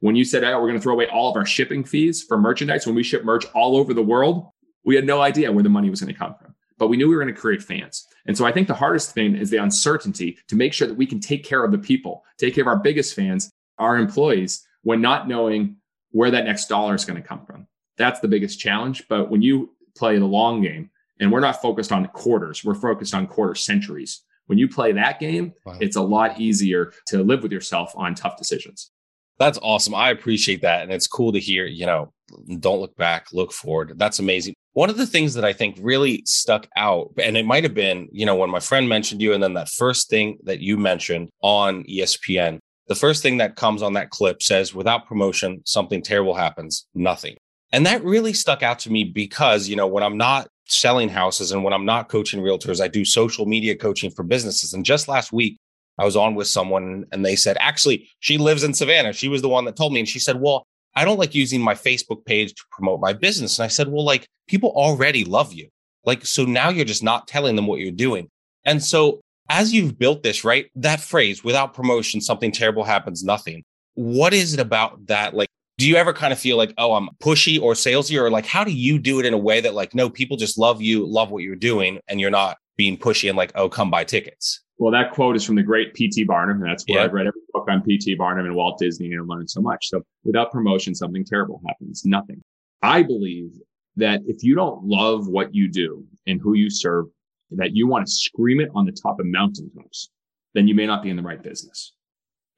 When 0.00 0.16
you 0.16 0.24
said, 0.24 0.44
oh, 0.44 0.60
we're 0.60 0.68
going 0.68 0.78
to 0.78 0.82
throw 0.82 0.92
away 0.92 1.06
all 1.06 1.30
of 1.30 1.36
our 1.36 1.46
shipping 1.46 1.84
fees 1.84 2.22
for 2.22 2.36
merchandise, 2.36 2.86
when 2.86 2.94
we 2.94 3.02
ship 3.02 3.24
merch 3.24 3.46
all 3.54 3.76
over 3.76 3.94
the 3.94 4.02
world, 4.02 4.50
we 4.84 4.96
had 4.96 5.06
no 5.06 5.22
idea 5.22 5.50
where 5.50 5.62
the 5.62 5.70
money 5.70 5.88
was 5.88 6.00
going 6.00 6.12
to 6.12 6.18
come 6.18 6.34
from 6.34 6.54
but 6.78 6.88
we 6.88 6.96
knew 6.96 7.08
we 7.08 7.14
were 7.14 7.22
going 7.22 7.34
to 7.34 7.40
create 7.40 7.62
fans. 7.62 8.06
And 8.26 8.36
so 8.36 8.44
I 8.44 8.52
think 8.52 8.68
the 8.68 8.74
hardest 8.74 9.12
thing 9.12 9.36
is 9.36 9.50
the 9.50 9.58
uncertainty 9.58 10.38
to 10.48 10.56
make 10.56 10.72
sure 10.72 10.88
that 10.88 10.96
we 10.96 11.06
can 11.06 11.20
take 11.20 11.44
care 11.44 11.64
of 11.64 11.72
the 11.72 11.78
people, 11.78 12.24
take 12.38 12.54
care 12.54 12.62
of 12.62 12.68
our 12.68 12.76
biggest 12.76 13.14
fans, 13.14 13.50
our 13.78 13.96
employees, 13.96 14.66
when 14.82 15.00
not 15.00 15.28
knowing 15.28 15.76
where 16.10 16.30
that 16.30 16.44
next 16.44 16.66
dollar 16.66 16.94
is 16.94 17.04
going 17.04 17.20
to 17.20 17.26
come 17.26 17.44
from. 17.44 17.66
That's 17.96 18.20
the 18.20 18.28
biggest 18.28 18.58
challenge. 18.58 19.06
But 19.08 19.30
when 19.30 19.42
you 19.42 19.70
play 19.96 20.18
the 20.18 20.24
long 20.24 20.62
game, 20.62 20.90
and 21.20 21.30
we're 21.30 21.40
not 21.40 21.62
focused 21.62 21.92
on 21.92 22.06
quarters, 22.08 22.64
we're 22.64 22.74
focused 22.74 23.14
on 23.14 23.28
quarter 23.28 23.54
centuries. 23.54 24.22
When 24.46 24.58
you 24.58 24.68
play 24.68 24.92
that 24.92 25.20
game, 25.20 25.52
wow. 25.64 25.78
it's 25.80 25.96
a 25.96 26.02
lot 26.02 26.40
easier 26.40 26.92
to 27.08 27.22
live 27.22 27.42
with 27.42 27.52
yourself 27.52 27.92
on 27.96 28.14
tough 28.14 28.36
decisions. 28.36 28.90
That's 29.38 29.58
awesome. 29.62 29.94
I 29.94 30.10
appreciate 30.10 30.62
that. 30.62 30.82
And 30.82 30.92
it's 30.92 31.06
cool 31.06 31.32
to 31.32 31.40
hear, 31.40 31.66
you 31.66 31.86
know, 31.86 32.12
don't 32.60 32.80
look 32.80 32.96
back, 32.96 33.28
look 33.32 33.52
forward. 33.52 33.94
That's 33.96 34.18
amazing. 34.18 34.54
One 34.72 34.90
of 34.90 34.96
the 34.96 35.06
things 35.06 35.34
that 35.34 35.44
I 35.44 35.52
think 35.52 35.76
really 35.80 36.22
stuck 36.24 36.68
out, 36.76 37.12
and 37.22 37.36
it 37.36 37.46
might 37.46 37.64
have 37.64 37.74
been, 37.74 38.08
you 38.12 38.26
know, 38.26 38.36
when 38.36 38.50
my 38.50 38.60
friend 38.60 38.88
mentioned 38.88 39.22
you, 39.22 39.32
and 39.32 39.42
then 39.42 39.54
that 39.54 39.68
first 39.68 40.08
thing 40.08 40.38
that 40.44 40.60
you 40.60 40.76
mentioned 40.76 41.30
on 41.42 41.84
ESPN, 41.84 42.58
the 42.86 42.94
first 42.94 43.22
thing 43.22 43.38
that 43.38 43.56
comes 43.56 43.82
on 43.82 43.94
that 43.94 44.10
clip 44.10 44.42
says, 44.42 44.74
without 44.74 45.06
promotion, 45.06 45.62
something 45.64 46.02
terrible 46.02 46.34
happens, 46.34 46.86
nothing. 46.94 47.36
And 47.72 47.86
that 47.86 48.04
really 48.04 48.32
stuck 48.32 48.62
out 48.62 48.80
to 48.80 48.90
me 48.92 49.04
because, 49.04 49.68
you 49.68 49.76
know, 49.76 49.86
when 49.86 50.04
I'm 50.04 50.16
not 50.16 50.48
selling 50.66 51.08
houses 51.08 51.52
and 51.52 51.62
when 51.62 51.72
I'm 51.72 51.84
not 51.84 52.08
coaching 52.08 52.40
realtors, 52.40 52.80
I 52.80 52.88
do 52.88 53.04
social 53.04 53.46
media 53.46 53.76
coaching 53.76 54.10
for 54.10 54.22
businesses. 54.22 54.72
And 54.72 54.84
just 54.84 55.08
last 55.08 55.32
week, 55.32 55.58
I 55.98 56.04
was 56.04 56.16
on 56.16 56.34
with 56.34 56.48
someone 56.48 57.06
and 57.12 57.24
they 57.24 57.36
said, 57.36 57.56
actually, 57.60 58.08
she 58.20 58.38
lives 58.38 58.64
in 58.64 58.74
Savannah. 58.74 59.12
She 59.12 59.28
was 59.28 59.42
the 59.42 59.48
one 59.48 59.64
that 59.66 59.76
told 59.76 59.92
me. 59.92 60.00
And 60.00 60.08
she 60.08 60.18
said, 60.18 60.40
well, 60.40 60.66
I 60.96 61.04
don't 61.04 61.18
like 61.18 61.34
using 61.34 61.60
my 61.60 61.74
Facebook 61.74 62.24
page 62.24 62.54
to 62.54 62.62
promote 62.70 63.00
my 63.00 63.12
business. 63.12 63.58
And 63.58 63.64
I 63.64 63.68
said, 63.68 63.88
well, 63.88 64.04
like 64.04 64.26
people 64.48 64.70
already 64.70 65.24
love 65.24 65.52
you. 65.52 65.68
Like, 66.04 66.26
so 66.26 66.44
now 66.44 66.68
you're 66.68 66.84
just 66.84 67.02
not 67.02 67.28
telling 67.28 67.56
them 67.56 67.66
what 67.66 67.80
you're 67.80 67.90
doing. 67.92 68.28
And 68.64 68.82
so 68.82 69.20
as 69.48 69.72
you've 69.72 69.98
built 69.98 70.22
this, 70.22 70.44
right? 70.44 70.70
That 70.74 71.00
phrase, 71.00 71.44
without 71.44 71.74
promotion, 71.74 72.20
something 72.20 72.52
terrible 72.52 72.84
happens, 72.84 73.22
nothing. 73.22 73.62
What 73.94 74.34
is 74.34 74.54
it 74.54 74.60
about 74.60 75.06
that? 75.06 75.34
Like, 75.34 75.48
do 75.76 75.88
you 75.88 75.96
ever 75.96 76.12
kind 76.12 76.32
of 76.32 76.38
feel 76.38 76.56
like, 76.56 76.72
oh, 76.78 76.94
I'm 76.94 77.08
pushy 77.20 77.60
or 77.60 77.74
salesy? 77.74 78.20
Or 78.20 78.30
like, 78.30 78.46
how 78.46 78.64
do 78.64 78.72
you 78.72 78.98
do 78.98 79.20
it 79.20 79.26
in 79.26 79.34
a 79.34 79.38
way 79.38 79.60
that 79.60 79.74
like, 79.74 79.94
no, 79.94 80.08
people 80.08 80.36
just 80.36 80.56
love 80.58 80.80
you, 80.80 81.06
love 81.06 81.30
what 81.30 81.42
you're 81.42 81.56
doing, 81.56 82.00
and 82.08 82.20
you're 82.20 82.30
not 82.30 82.58
being 82.76 82.96
pushy 82.96 83.28
and 83.28 83.36
like, 83.36 83.52
oh, 83.54 83.68
come 83.68 83.90
buy 83.90 84.04
tickets? 84.04 84.60
Well, 84.78 84.92
that 84.92 85.12
quote 85.12 85.36
is 85.36 85.44
from 85.44 85.54
the 85.54 85.62
great 85.62 85.94
P.T. 85.94 86.24
Barnum. 86.24 86.60
And 86.60 86.70
that's 86.70 86.84
where 86.86 86.98
yeah. 86.98 87.04
I've 87.04 87.12
read 87.12 87.26
every 87.26 87.40
book 87.52 87.66
on 87.68 87.82
P.T. 87.82 88.14
Barnum 88.16 88.46
and 88.46 88.54
Walt 88.54 88.78
Disney 88.78 89.12
and 89.12 89.28
learned 89.28 89.50
so 89.50 89.60
much. 89.60 89.88
So 89.88 90.02
without 90.24 90.50
promotion, 90.50 90.94
something 90.94 91.24
terrible 91.24 91.60
happens. 91.66 92.02
Nothing. 92.04 92.40
I 92.82 93.02
believe 93.02 93.50
that 93.96 94.20
if 94.26 94.42
you 94.42 94.54
don't 94.54 94.84
love 94.84 95.28
what 95.28 95.54
you 95.54 95.68
do 95.68 96.04
and 96.26 96.40
who 96.40 96.54
you 96.54 96.70
serve, 96.70 97.06
that 97.52 97.76
you 97.76 97.86
want 97.86 98.06
to 98.06 98.12
scream 98.12 98.60
it 98.60 98.70
on 98.74 98.84
the 98.84 98.92
top 98.92 99.20
of 99.20 99.26
mountaintops, 99.26 100.10
then 100.54 100.66
you 100.66 100.74
may 100.74 100.86
not 100.86 101.02
be 101.02 101.10
in 101.10 101.16
the 101.16 101.22
right 101.22 101.42
business. 101.42 101.92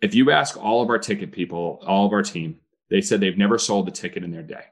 If 0.00 0.14
you 0.14 0.30
ask 0.30 0.56
all 0.56 0.82
of 0.82 0.88
our 0.88 0.98
ticket 0.98 1.32
people, 1.32 1.82
all 1.86 2.06
of 2.06 2.12
our 2.12 2.22
team, 2.22 2.56
they 2.90 3.00
said 3.00 3.20
they've 3.20 3.38
never 3.38 3.58
sold 3.58 3.88
a 3.88 3.90
ticket 3.90 4.24
in 4.24 4.30
their 4.30 4.42
day. 4.42 4.64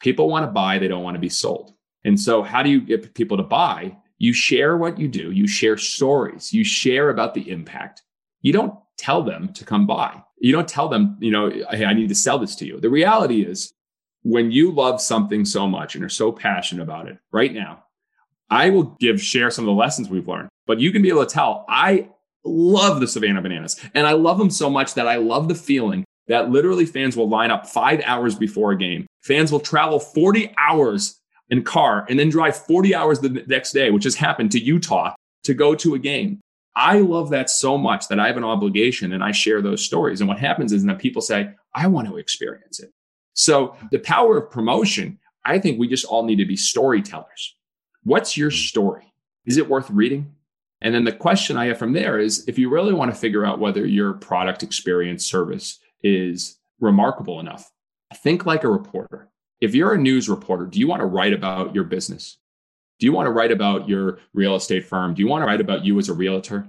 People 0.00 0.28
want 0.28 0.44
to 0.44 0.50
buy, 0.50 0.78
they 0.78 0.88
don't 0.88 1.04
want 1.04 1.14
to 1.14 1.20
be 1.20 1.28
sold. 1.28 1.74
And 2.04 2.20
so 2.20 2.42
how 2.42 2.62
do 2.62 2.70
you 2.70 2.80
get 2.80 3.14
people 3.14 3.36
to 3.36 3.42
buy? 3.42 3.96
You 4.18 4.32
share 4.32 4.76
what 4.76 4.98
you 4.98 5.08
do, 5.08 5.30
you 5.30 5.46
share 5.46 5.76
stories, 5.76 6.52
you 6.52 6.64
share 6.64 7.10
about 7.10 7.34
the 7.34 7.50
impact. 7.50 8.02
You 8.40 8.52
don't 8.52 8.74
tell 8.98 9.22
them 9.22 9.52
to 9.54 9.64
come 9.64 9.86
buy. 9.86 10.22
You 10.38 10.52
don't 10.52 10.68
tell 10.68 10.88
them, 10.88 11.16
you 11.20 11.30
know, 11.30 11.50
hey, 11.70 11.84
I 11.84 11.92
need 11.92 12.08
to 12.08 12.14
sell 12.14 12.38
this 12.38 12.56
to 12.56 12.66
you. 12.66 12.80
The 12.80 12.90
reality 12.90 13.42
is 13.42 13.72
when 14.22 14.50
you 14.50 14.72
love 14.72 15.00
something 15.00 15.44
so 15.44 15.66
much 15.66 15.94
and 15.94 16.04
are 16.04 16.08
so 16.08 16.32
passionate 16.32 16.82
about 16.82 17.08
it 17.08 17.18
right 17.30 17.52
now, 17.52 17.84
I 18.50 18.70
will 18.70 18.96
give 19.00 19.20
share 19.20 19.50
some 19.50 19.64
of 19.64 19.74
the 19.74 19.80
lessons 19.80 20.08
we've 20.08 20.28
learned, 20.28 20.50
but 20.66 20.78
you 20.78 20.92
can 20.92 21.02
be 21.02 21.08
able 21.08 21.24
to 21.24 21.32
tell 21.32 21.64
I 21.68 22.08
love 22.44 23.00
the 23.00 23.08
Savannah 23.08 23.40
Bananas 23.40 23.80
and 23.94 24.06
I 24.06 24.12
love 24.12 24.38
them 24.38 24.50
so 24.50 24.68
much 24.68 24.94
that 24.94 25.08
I 25.08 25.16
love 25.16 25.48
the 25.48 25.54
feeling 25.54 26.04
that 26.28 26.50
literally 26.50 26.86
fans 26.86 27.16
will 27.16 27.28
line 27.28 27.50
up 27.50 27.66
five 27.66 28.00
hours 28.04 28.34
before 28.34 28.72
a 28.72 28.78
game. 28.78 29.06
Fans 29.22 29.52
will 29.52 29.60
travel 29.60 29.98
40 29.98 30.54
hours 30.58 31.20
in 31.50 31.62
car 31.62 32.06
and 32.08 32.18
then 32.18 32.28
drive 32.28 32.56
40 32.56 32.94
hours 32.94 33.20
the 33.20 33.44
next 33.46 33.72
day, 33.72 33.90
which 33.90 34.04
has 34.04 34.14
happened 34.14 34.52
to 34.52 34.60
Utah 34.60 35.14
to 35.44 35.54
go 35.54 35.74
to 35.74 35.94
a 35.94 35.98
game. 35.98 36.40
I 36.74 37.00
love 37.00 37.30
that 37.30 37.50
so 37.50 37.76
much 37.76 38.08
that 38.08 38.18
I 38.18 38.26
have 38.28 38.38
an 38.38 38.44
obligation 38.44 39.12
and 39.12 39.22
I 39.22 39.32
share 39.32 39.60
those 39.60 39.84
stories. 39.84 40.20
And 40.20 40.28
what 40.28 40.38
happens 40.38 40.72
is 40.72 40.84
that 40.84 40.98
people 40.98 41.20
say, 41.20 41.50
I 41.74 41.86
want 41.86 42.08
to 42.08 42.16
experience 42.16 42.80
it. 42.80 42.90
So 43.34 43.76
the 43.90 43.98
power 43.98 44.38
of 44.38 44.50
promotion, 44.50 45.18
I 45.44 45.58
think 45.58 45.78
we 45.78 45.88
just 45.88 46.06
all 46.06 46.24
need 46.24 46.36
to 46.36 46.46
be 46.46 46.56
storytellers. 46.56 47.56
What's 48.04 48.36
your 48.36 48.50
mm. 48.50 48.68
story? 48.68 49.12
Is 49.44 49.58
it 49.58 49.68
worth 49.68 49.90
reading? 49.90 50.34
And 50.80 50.94
then 50.94 51.04
the 51.04 51.12
question 51.12 51.56
I 51.56 51.66
have 51.66 51.78
from 51.78 51.92
there 51.92 52.18
is 52.18 52.48
if 52.48 52.58
you 52.58 52.68
really 52.68 52.92
want 52.92 53.12
to 53.12 53.20
figure 53.20 53.44
out 53.44 53.60
whether 53.60 53.86
your 53.86 54.14
product 54.14 54.62
experience 54.62 55.24
service 55.24 55.78
is 56.02 56.58
remarkable 56.80 57.40
enough, 57.40 57.70
think 58.14 58.46
like 58.46 58.64
a 58.64 58.68
reporter 58.68 59.32
if 59.62 59.76
you're 59.76 59.94
a 59.94 59.98
news 59.98 60.28
reporter, 60.28 60.66
do 60.66 60.80
you 60.80 60.88
want 60.88 61.00
to 61.00 61.06
write 61.06 61.32
about 61.32 61.72
your 61.72 61.84
business? 61.84 62.36
Do 62.98 63.06
you 63.06 63.12
want 63.12 63.26
to 63.26 63.30
write 63.30 63.52
about 63.52 63.88
your 63.88 64.18
real 64.34 64.56
estate 64.56 64.84
firm? 64.84 65.14
Do 65.14 65.22
you 65.22 65.28
want 65.28 65.42
to 65.42 65.46
write 65.46 65.60
about 65.60 65.84
you 65.84 66.00
as 66.00 66.08
a 66.08 66.14
realtor? 66.14 66.66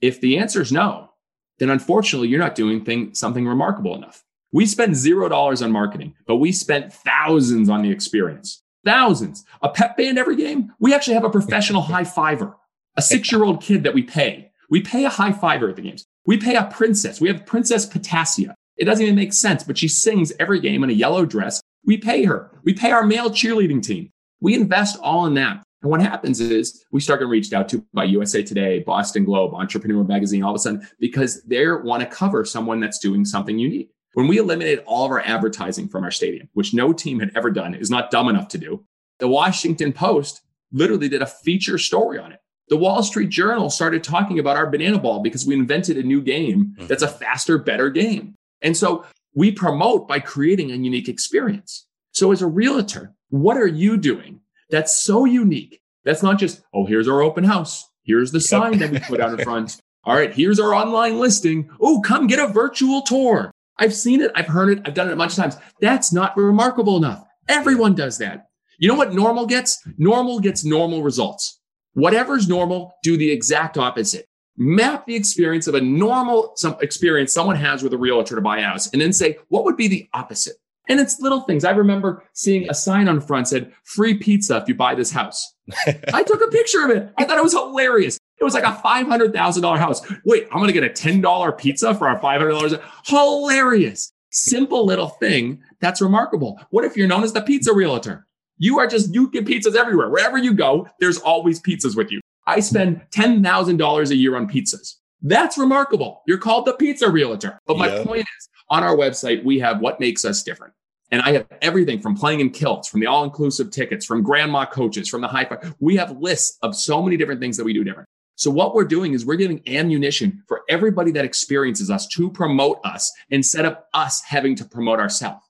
If 0.00 0.20
the 0.20 0.38
answer 0.38 0.60
is 0.60 0.72
no, 0.72 1.10
then 1.58 1.70
unfortunately, 1.70 2.26
you're 2.26 2.40
not 2.40 2.56
doing 2.56 2.84
thing, 2.84 3.14
something 3.14 3.46
remarkable 3.46 3.94
enough. 3.94 4.24
We 4.50 4.66
spend 4.66 4.96
zero 4.96 5.28
dollars 5.28 5.62
on 5.62 5.70
marketing, 5.70 6.16
but 6.26 6.36
we 6.36 6.50
spent 6.50 6.92
thousands 6.92 7.68
on 7.68 7.82
the 7.82 7.92
experience. 7.92 8.60
Thousands. 8.84 9.44
A 9.62 9.68
pep 9.68 9.96
band 9.96 10.18
every 10.18 10.34
game. 10.34 10.72
We 10.80 10.92
actually 10.92 11.14
have 11.14 11.24
a 11.24 11.30
professional 11.30 11.82
high 11.82 12.04
fiver, 12.04 12.56
a 12.96 13.02
six 13.02 13.30
year 13.30 13.44
old 13.44 13.62
kid 13.62 13.84
that 13.84 13.94
we 13.94 14.02
pay. 14.02 14.50
We 14.68 14.80
pay 14.80 15.04
a 15.04 15.10
high 15.10 15.32
fiver 15.32 15.68
at 15.68 15.76
the 15.76 15.82
games. 15.82 16.04
We 16.26 16.38
pay 16.38 16.56
a 16.56 16.64
princess. 16.64 17.20
We 17.20 17.28
have 17.28 17.46
Princess 17.46 17.88
Potassia. 17.88 18.54
It 18.76 18.84
doesn't 18.84 19.02
even 19.02 19.16
make 19.16 19.32
sense, 19.32 19.64
but 19.64 19.78
she 19.78 19.88
sings 19.88 20.32
every 20.40 20.60
game 20.60 20.82
in 20.82 20.90
a 20.90 20.94
yellow 20.94 21.24
dress 21.24 21.62
we 21.84 21.96
pay 21.96 22.24
her. 22.24 22.50
We 22.64 22.74
pay 22.74 22.90
our 22.92 23.04
male 23.04 23.30
cheerleading 23.30 23.82
team. 23.82 24.10
We 24.40 24.54
invest 24.54 24.98
all 25.00 25.26
in 25.26 25.34
that. 25.34 25.62
And 25.82 25.90
what 25.90 26.00
happens 26.00 26.40
is 26.40 26.84
we 26.92 27.00
start 27.00 27.20
getting 27.20 27.30
reached 27.30 27.52
out 27.52 27.68
to 27.70 27.84
by 27.92 28.04
USA 28.04 28.42
Today, 28.42 28.80
Boston 28.80 29.24
Globe, 29.24 29.52
Entrepreneur 29.54 30.04
Magazine, 30.04 30.44
all 30.44 30.52
of 30.52 30.56
a 30.56 30.58
sudden, 30.60 30.86
because 31.00 31.42
they 31.42 31.66
want 31.66 32.02
to 32.02 32.06
cover 32.06 32.44
someone 32.44 32.78
that's 32.78 32.98
doing 32.98 33.24
something 33.24 33.58
unique. 33.58 33.90
When 34.14 34.28
we 34.28 34.38
eliminated 34.38 34.84
all 34.86 35.06
of 35.06 35.10
our 35.10 35.20
advertising 35.20 35.88
from 35.88 36.04
our 36.04 36.10
stadium, 36.10 36.48
which 36.52 36.74
no 36.74 36.92
team 36.92 37.18
had 37.18 37.32
ever 37.34 37.50
done, 37.50 37.74
is 37.74 37.90
not 37.90 38.10
dumb 38.10 38.28
enough 38.28 38.48
to 38.48 38.58
do, 38.58 38.84
the 39.18 39.28
Washington 39.28 39.92
Post 39.92 40.42
literally 40.70 41.08
did 41.08 41.22
a 41.22 41.26
feature 41.26 41.78
story 41.78 42.18
on 42.18 42.30
it. 42.30 42.40
The 42.68 42.76
Wall 42.76 43.02
Street 43.02 43.30
Journal 43.30 43.70
started 43.70 44.04
talking 44.04 44.38
about 44.38 44.56
our 44.56 44.70
banana 44.70 44.98
ball 44.98 45.20
because 45.20 45.46
we 45.46 45.54
invented 45.54 45.96
a 45.96 46.02
new 46.02 46.22
game 46.22 46.74
mm-hmm. 46.76 46.86
that's 46.86 47.02
a 47.02 47.08
faster, 47.08 47.58
better 47.58 47.90
game. 47.90 48.34
And 48.62 48.76
so 48.76 49.04
we 49.34 49.52
promote 49.52 50.08
by 50.08 50.20
creating 50.20 50.70
a 50.70 50.76
unique 50.76 51.08
experience. 51.08 51.86
So 52.12 52.32
as 52.32 52.42
a 52.42 52.46
realtor, 52.46 53.14
what 53.30 53.56
are 53.56 53.66
you 53.66 53.96
doing 53.96 54.40
that's 54.70 54.96
so 54.96 55.24
unique? 55.24 55.80
That's 56.04 56.22
not 56.22 56.38
just, 56.38 56.62
oh, 56.74 56.86
here's 56.86 57.08
our 57.08 57.22
open 57.22 57.44
house. 57.44 57.88
Here's 58.04 58.32
the 58.32 58.40
sign 58.40 58.78
that 58.78 58.90
we 58.90 58.98
put 59.00 59.20
out 59.20 59.38
in 59.38 59.44
front. 59.44 59.80
All 60.04 60.14
right, 60.14 60.34
here's 60.34 60.58
our 60.58 60.74
online 60.74 61.18
listing. 61.18 61.70
Oh, 61.80 62.00
come 62.00 62.26
get 62.26 62.40
a 62.40 62.52
virtual 62.52 63.02
tour. 63.02 63.52
I've 63.78 63.94
seen 63.94 64.20
it. 64.20 64.30
I've 64.34 64.48
heard 64.48 64.70
it. 64.76 64.82
I've 64.84 64.94
done 64.94 65.08
it 65.08 65.12
a 65.12 65.16
bunch 65.16 65.32
of 65.32 65.36
times. 65.36 65.56
That's 65.80 66.12
not 66.12 66.36
remarkable 66.36 66.96
enough. 66.96 67.24
Everyone 67.48 67.94
does 67.94 68.18
that. 68.18 68.46
You 68.78 68.88
know 68.88 68.94
what 68.94 69.14
normal 69.14 69.46
gets? 69.46 69.78
Normal 69.96 70.40
gets 70.40 70.64
normal 70.64 71.02
results. 71.02 71.60
Whatever's 71.94 72.48
normal, 72.48 72.94
do 73.02 73.16
the 73.16 73.30
exact 73.30 73.78
opposite 73.78 74.26
map 74.62 75.06
the 75.06 75.16
experience 75.16 75.66
of 75.66 75.74
a 75.74 75.80
normal 75.80 76.52
some 76.56 76.76
experience 76.80 77.32
someone 77.32 77.56
has 77.56 77.82
with 77.82 77.92
a 77.92 77.98
realtor 77.98 78.36
to 78.36 78.40
buy 78.40 78.58
a 78.58 78.62
house 78.62 78.90
and 78.92 79.02
then 79.02 79.12
say 79.12 79.38
what 79.48 79.64
would 79.64 79.76
be 79.76 79.88
the 79.88 80.08
opposite? 80.14 80.56
And 80.88 80.98
it's 80.98 81.20
little 81.20 81.40
things. 81.42 81.64
I 81.64 81.70
remember 81.70 82.24
seeing 82.32 82.68
a 82.68 82.74
sign 82.74 83.08
on 83.08 83.16
the 83.16 83.20
front 83.20 83.48
said 83.48 83.72
free 83.84 84.14
pizza 84.14 84.56
if 84.56 84.68
you 84.68 84.74
buy 84.74 84.94
this 84.94 85.10
house. 85.10 85.54
I 86.12 86.22
took 86.22 86.42
a 86.42 86.48
picture 86.48 86.84
of 86.84 86.90
it. 86.90 87.12
I 87.18 87.24
thought 87.24 87.38
it 87.38 87.42
was 87.42 87.52
hilarious. 87.52 88.18
It 88.40 88.44
was 88.44 88.54
like 88.54 88.64
a 88.64 88.80
$500000 88.84 89.78
house. 89.78 90.02
Wait 90.24 90.48
i'm 90.50 90.58
going 90.58 90.66
to 90.66 90.72
get 90.72 90.84
a 90.84 90.88
$10 90.88 91.58
pizza 91.58 91.94
for 91.94 92.08
our 92.08 92.18
$500 92.18 92.82
hilarious. 93.06 94.12
Simple 94.30 94.86
little 94.86 95.08
thing 95.08 95.60
that's 95.80 96.00
remarkable. 96.00 96.58
What 96.70 96.84
if 96.84 96.96
you're 96.96 97.08
known 97.08 97.22
as 97.22 97.32
the 97.32 97.42
pizza 97.42 97.72
realtor? 97.72 98.26
You 98.58 98.78
are 98.78 98.86
just 98.86 99.14
you 99.14 99.30
get 99.30 99.44
pizzas 99.44 99.76
everywhere. 99.76 100.08
Wherever 100.08 100.38
you 100.38 100.54
go 100.54 100.88
there's 101.00 101.18
always 101.18 101.60
pizzas 101.60 101.96
with 101.96 102.10
you 102.10 102.21
I 102.46 102.60
spend 102.60 103.00
$10,000 103.10 104.10
a 104.10 104.16
year 104.16 104.36
on 104.36 104.48
pizzas. 104.48 104.96
That's 105.22 105.56
remarkable. 105.56 106.22
You're 106.26 106.38
called 106.38 106.66
the 106.66 106.74
pizza 106.74 107.08
realtor. 107.08 107.60
But 107.66 107.78
my 107.78 107.88
yeah. 107.88 108.04
point 108.04 108.22
is 108.22 108.48
on 108.68 108.82
our 108.82 108.96
website, 108.96 109.44
we 109.44 109.60
have 109.60 109.80
what 109.80 110.00
makes 110.00 110.24
us 110.24 110.42
different. 110.42 110.74
And 111.12 111.20
I 111.22 111.32
have 111.32 111.46
everything 111.60 112.00
from 112.00 112.16
playing 112.16 112.40
in 112.40 112.50
kilts, 112.50 112.88
from 112.88 113.00
the 113.00 113.06
all 113.06 113.22
inclusive 113.22 113.70
tickets, 113.70 114.06
from 114.06 114.22
grandma 114.22 114.64
coaches, 114.64 115.08
from 115.08 115.20
the 115.20 115.28
high 115.28 115.44
five. 115.44 115.74
We 115.78 115.96
have 115.96 116.18
lists 116.18 116.58
of 116.62 116.74
so 116.74 117.02
many 117.02 117.18
different 117.18 117.40
things 117.40 117.56
that 117.58 117.64
we 117.64 117.74
do 117.74 117.84
different. 117.84 118.08
So 118.34 118.50
what 118.50 118.74
we're 118.74 118.86
doing 118.86 119.12
is 119.12 119.26
we're 119.26 119.36
giving 119.36 119.62
ammunition 119.68 120.42
for 120.48 120.62
everybody 120.68 121.12
that 121.12 121.24
experiences 121.24 121.90
us 121.90 122.08
to 122.08 122.30
promote 122.30 122.80
us 122.82 123.12
instead 123.28 123.66
of 123.66 123.76
us 123.92 124.22
having 124.22 124.56
to 124.56 124.64
promote 124.64 124.98
ourselves. 124.98 125.44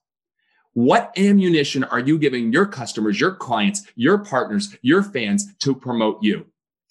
What 0.73 1.13
ammunition 1.17 1.83
are 1.85 1.99
you 1.99 2.17
giving 2.19 2.51
your 2.51 2.65
customers, 2.65 3.19
your 3.19 3.35
clients, 3.35 3.87
your 3.95 4.17
partners, 4.17 4.75
your 4.81 5.01
fans 5.01 5.53
to 5.59 5.73
promote 5.73 6.21
you? 6.21 6.45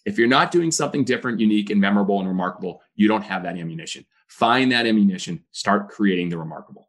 If 0.05 0.19
you're 0.19 0.29
not 0.29 0.51
doing 0.51 0.71
something 0.71 1.05
different, 1.05 1.41
unique, 1.41 1.71
and 1.71 1.81
memorable 1.81 2.19
and 2.19 2.29
remarkable, 2.29 2.83
you 2.95 3.09
don't 3.09 3.23
have 3.23 3.43
that 3.45 3.57
ammunition. 3.57 4.05
Find 4.29 4.73
that 4.73 4.87
ammunition, 4.87 5.45
start 5.53 5.89
creating 5.89 6.29
the 6.29 6.39
remarkable. 6.39 6.89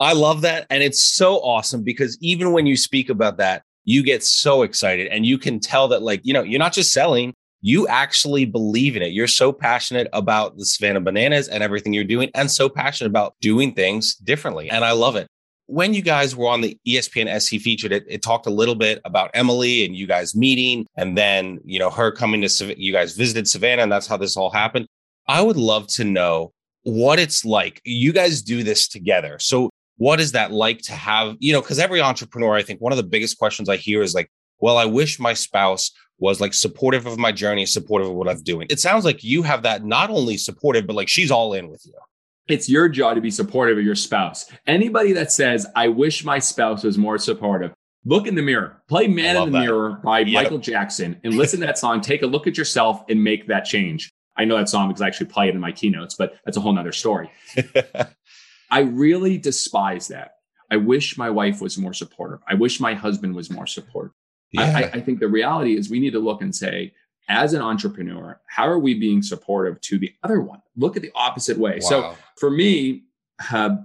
I 0.00 0.12
love 0.14 0.40
that. 0.42 0.66
And 0.68 0.82
it's 0.82 1.02
so 1.02 1.36
awesome 1.36 1.84
because 1.84 2.18
even 2.20 2.52
when 2.52 2.66
you 2.66 2.76
speak 2.76 3.08
about 3.08 3.36
that, 3.38 3.62
you 3.84 4.02
get 4.02 4.22
so 4.22 4.62
excited 4.62 5.08
and 5.08 5.24
you 5.24 5.38
can 5.38 5.60
tell 5.60 5.88
that, 5.88 6.02
like, 6.02 6.20
you 6.24 6.32
know, 6.32 6.42
you're 6.42 6.58
not 6.58 6.72
just 6.72 6.92
selling, 6.92 7.34
you 7.60 7.86
actually 7.86 8.44
believe 8.44 8.96
in 8.96 9.02
it. 9.02 9.12
You're 9.12 9.28
so 9.28 9.52
passionate 9.52 10.08
about 10.12 10.56
the 10.56 10.64
Savannah 10.64 11.00
Bananas 11.00 11.48
and 11.48 11.62
everything 11.62 11.92
you're 11.92 12.04
doing, 12.04 12.30
and 12.34 12.50
so 12.50 12.68
passionate 12.68 13.10
about 13.10 13.34
doing 13.40 13.72
things 13.72 14.16
differently. 14.16 14.68
And 14.68 14.84
I 14.84 14.92
love 14.92 15.16
it. 15.16 15.28
When 15.66 15.94
you 15.94 16.02
guys 16.02 16.36
were 16.36 16.48
on 16.48 16.60
the 16.60 16.78
ESPN 16.86 17.40
SC 17.40 17.60
featured, 17.60 17.92
it, 17.92 18.04
it 18.08 18.22
talked 18.22 18.46
a 18.46 18.50
little 18.50 18.74
bit 18.74 19.00
about 19.04 19.30
Emily 19.32 19.84
and 19.84 19.94
you 19.96 20.06
guys 20.06 20.34
meeting, 20.34 20.86
and 20.96 21.16
then 21.16 21.60
you 21.64 21.78
know 21.78 21.90
her 21.90 22.10
coming 22.10 22.42
to 22.42 22.74
you 22.80 22.92
guys 22.92 23.16
visited 23.16 23.48
Savannah, 23.48 23.82
and 23.82 23.92
that's 23.92 24.06
how 24.06 24.16
this 24.16 24.36
all 24.36 24.50
happened. 24.50 24.86
I 25.28 25.40
would 25.40 25.56
love 25.56 25.86
to 25.88 26.04
know 26.04 26.52
what 26.82 27.18
it's 27.18 27.44
like. 27.44 27.80
You 27.84 28.12
guys 28.12 28.42
do 28.42 28.62
this 28.62 28.88
together, 28.88 29.38
so 29.38 29.70
what 29.96 30.20
is 30.20 30.32
that 30.32 30.52
like 30.52 30.80
to 30.82 30.92
have? 30.92 31.36
You 31.38 31.52
know, 31.52 31.60
because 31.60 31.78
every 31.78 32.00
entrepreneur, 32.00 32.54
I 32.54 32.62
think 32.62 32.80
one 32.80 32.92
of 32.92 32.96
the 32.96 33.04
biggest 33.04 33.38
questions 33.38 33.68
I 33.68 33.76
hear 33.76 34.02
is 34.02 34.14
like, 34.14 34.30
"Well, 34.58 34.76
I 34.76 34.84
wish 34.84 35.20
my 35.20 35.32
spouse 35.32 35.90
was 36.22 36.40
like 36.40 36.54
supportive 36.54 37.04
of 37.04 37.18
my 37.18 37.32
journey, 37.32 37.66
supportive 37.66 38.08
of 38.08 38.14
what 38.14 38.28
I'm 38.28 38.42
doing. 38.42 38.68
It 38.70 38.78
sounds 38.78 39.04
like 39.04 39.24
you 39.24 39.42
have 39.42 39.62
that 39.64 39.84
not 39.84 40.08
only 40.08 40.36
supportive, 40.36 40.86
but 40.86 40.94
like 40.94 41.08
she's 41.08 41.32
all 41.32 41.52
in 41.52 41.68
with 41.68 41.84
you. 41.84 41.94
It's 42.48 42.68
your 42.68 42.88
job 42.88 43.14
to 43.14 43.20
be 43.20 43.30
supportive 43.30 43.78
of 43.78 43.84
your 43.84 43.94
spouse. 43.94 44.50
Anybody 44.66 45.12
that 45.12 45.30
says, 45.30 45.66
I 45.76 45.88
wish 45.88 46.24
my 46.24 46.38
spouse 46.38 46.82
was 46.82 46.98
more 46.98 47.18
supportive, 47.18 47.72
look 48.04 48.26
in 48.26 48.34
the 48.34 48.42
mirror, 48.42 48.82
play 48.88 49.06
Man 49.06 49.36
in 49.36 49.52
the 49.52 49.58
that. 49.58 49.64
Mirror 49.64 50.00
by 50.04 50.20
yep. 50.20 50.42
Michael 50.42 50.58
Jackson 50.58 51.20
and 51.22 51.34
listen 51.34 51.60
to 51.60 51.66
that 51.66 51.78
song. 51.78 52.00
Take 52.00 52.22
a 52.22 52.26
look 52.26 52.46
at 52.46 52.58
yourself 52.58 53.04
and 53.08 53.22
make 53.22 53.46
that 53.46 53.64
change. 53.64 54.10
I 54.36 54.44
know 54.44 54.56
that 54.56 54.68
song 54.68 54.88
because 54.88 55.02
I 55.02 55.06
actually 55.06 55.26
play 55.26 55.48
it 55.48 55.54
in 55.54 55.60
my 55.60 55.72
keynotes, 55.72 56.14
but 56.14 56.34
that's 56.44 56.56
a 56.56 56.60
whole 56.60 56.72
nother 56.72 56.92
story. 56.92 57.30
I 58.70 58.80
really 58.80 59.38
despise 59.38 60.08
that. 60.08 60.32
I 60.70 60.76
wish 60.76 61.18
my 61.18 61.28
wife 61.28 61.60
was 61.60 61.76
more 61.76 61.92
supportive. 61.92 62.40
I 62.48 62.54
wish 62.54 62.80
my 62.80 62.94
husband 62.94 63.34
was 63.34 63.50
more 63.50 63.66
supportive. 63.66 64.14
Yeah. 64.52 64.72
I, 64.74 64.96
I 64.96 65.00
think 65.00 65.20
the 65.20 65.28
reality 65.28 65.76
is 65.76 65.90
we 65.90 66.00
need 66.00 66.12
to 66.12 66.18
look 66.18 66.40
and 66.40 66.54
say, 66.54 66.94
as 67.32 67.54
an 67.54 67.62
entrepreneur, 67.62 68.38
how 68.46 68.68
are 68.68 68.78
we 68.78 68.94
being 68.94 69.22
supportive 69.22 69.80
to 69.80 69.98
the 69.98 70.12
other 70.22 70.40
one? 70.40 70.60
Look 70.76 70.96
at 70.96 71.02
the 71.02 71.10
opposite 71.14 71.56
way. 71.56 71.78
Wow. 71.82 71.88
So 71.88 72.16
for 72.36 72.50
me, 72.50 73.04
uh, 73.50 73.76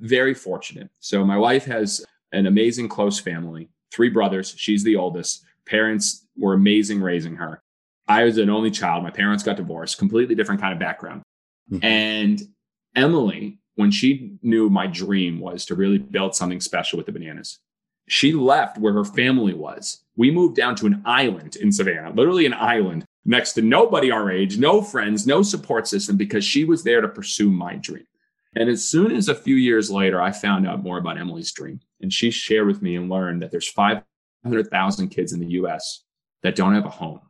very 0.00 0.34
fortunate. 0.34 0.88
So 1.00 1.24
my 1.24 1.36
wife 1.36 1.66
has 1.66 2.04
an 2.32 2.46
amazing 2.46 2.88
close 2.88 3.20
family, 3.20 3.68
three 3.92 4.08
brothers. 4.08 4.54
She's 4.56 4.82
the 4.82 4.96
oldest. 4.96 5.44
Parents 5.66 6.26
were 6.36 6.54
amazing 6.54 7.00
raising 7.00 7.36
her. 7.36 7.62
I 8.08 8.24
was 8.24 8.38
an 8.38 8.50
only 8.50 8.70
child. 8.70 9.02
My 9.02 9.10
parents 9.10 9.44
got 9.44 9.56
divorced, 9.56 9.98
completely 9.98 10.34
different 10.34 10.60
kind 10.60 10.72
of 10.72 10.78
background. 10.78 11.22
Mm-hmm. 11.70 11.84
And 11.84 12.42
Emily, 12.96 13.58
when 13.76 13.90
she 13.90 14.36
knew 14.42 14.70
my 14.70 14.86
dream 14.86 15.40
was 15.40 15.64
to 15.66 15.74
really 15.74 15.98
build 15.98 16.34
something 16.34 16.60
special 16.60 16.96
with 16.96 17.06
the 17.06 17.12
bananas, 17.12 17.58
she 18.08 18.32
left 18.32 18.78
where 18.78 18.92
her 18.92 19.04
family 19.04 19.54
was. 19.54 20.02
We 20.16 20.30
moved 20.30 20.56
down 20.56 20.76
to 20.76 20.86
an 20.86 21.02
island 21.04 21.56
in 21.56 21.72
Savannah, 21.72 22.12
literally 22.14 22.46
an 22.46 22.54
island 22.54 23.04
next 23.24 23.54
to 23.54 23.62
nobody 23.62 24.10
our 24.10 24.30
age, 24.30 24.58
no 24.58 24.82
friends, 24.82 25.26
no 25.26 25.42
support 25.42 25.88
system, 25.88 26.16
because 26.16 26.44
she 26.44 26.64
was 26.64 26.82
there 26.82 27.00
to 27.00 27.08
pursue 27.08 27.50
my 27.50 27.76
dream. 27.76 28.06
And 28.56 28.68
as 28.68 28.84
soon 28.84 29.10
as 29.12 29.28
a 29.28 29.34
few 29.34 29.56
years 29.56 29.90
later, 29.90 30.20
I 30.20 30.30
found 30.30 30.66
out 30.66 30.82
more 30.82 30.98
about 30.98 31.18
Emily's 31.18 31.52
dream, 31.52 31.80
and 32.00 32.12
she 32.12 32.30
shared 32.30 32.66
with 32.66 32.82
me 32.82 32.96
and 32.96 33.10
learned 33.10 33.42
that 33.42 33.50
there's 33.50 33.68
500,000 33.68 35.08
kids 35.08 35.32
in 35.32 35.40
the 35.40 35.52
US 35.52 36.04
that 36.42 36.54
don't 36.54 36.74
have 36.74 36.84
a 36.84 36.90
home. 36.90 37.20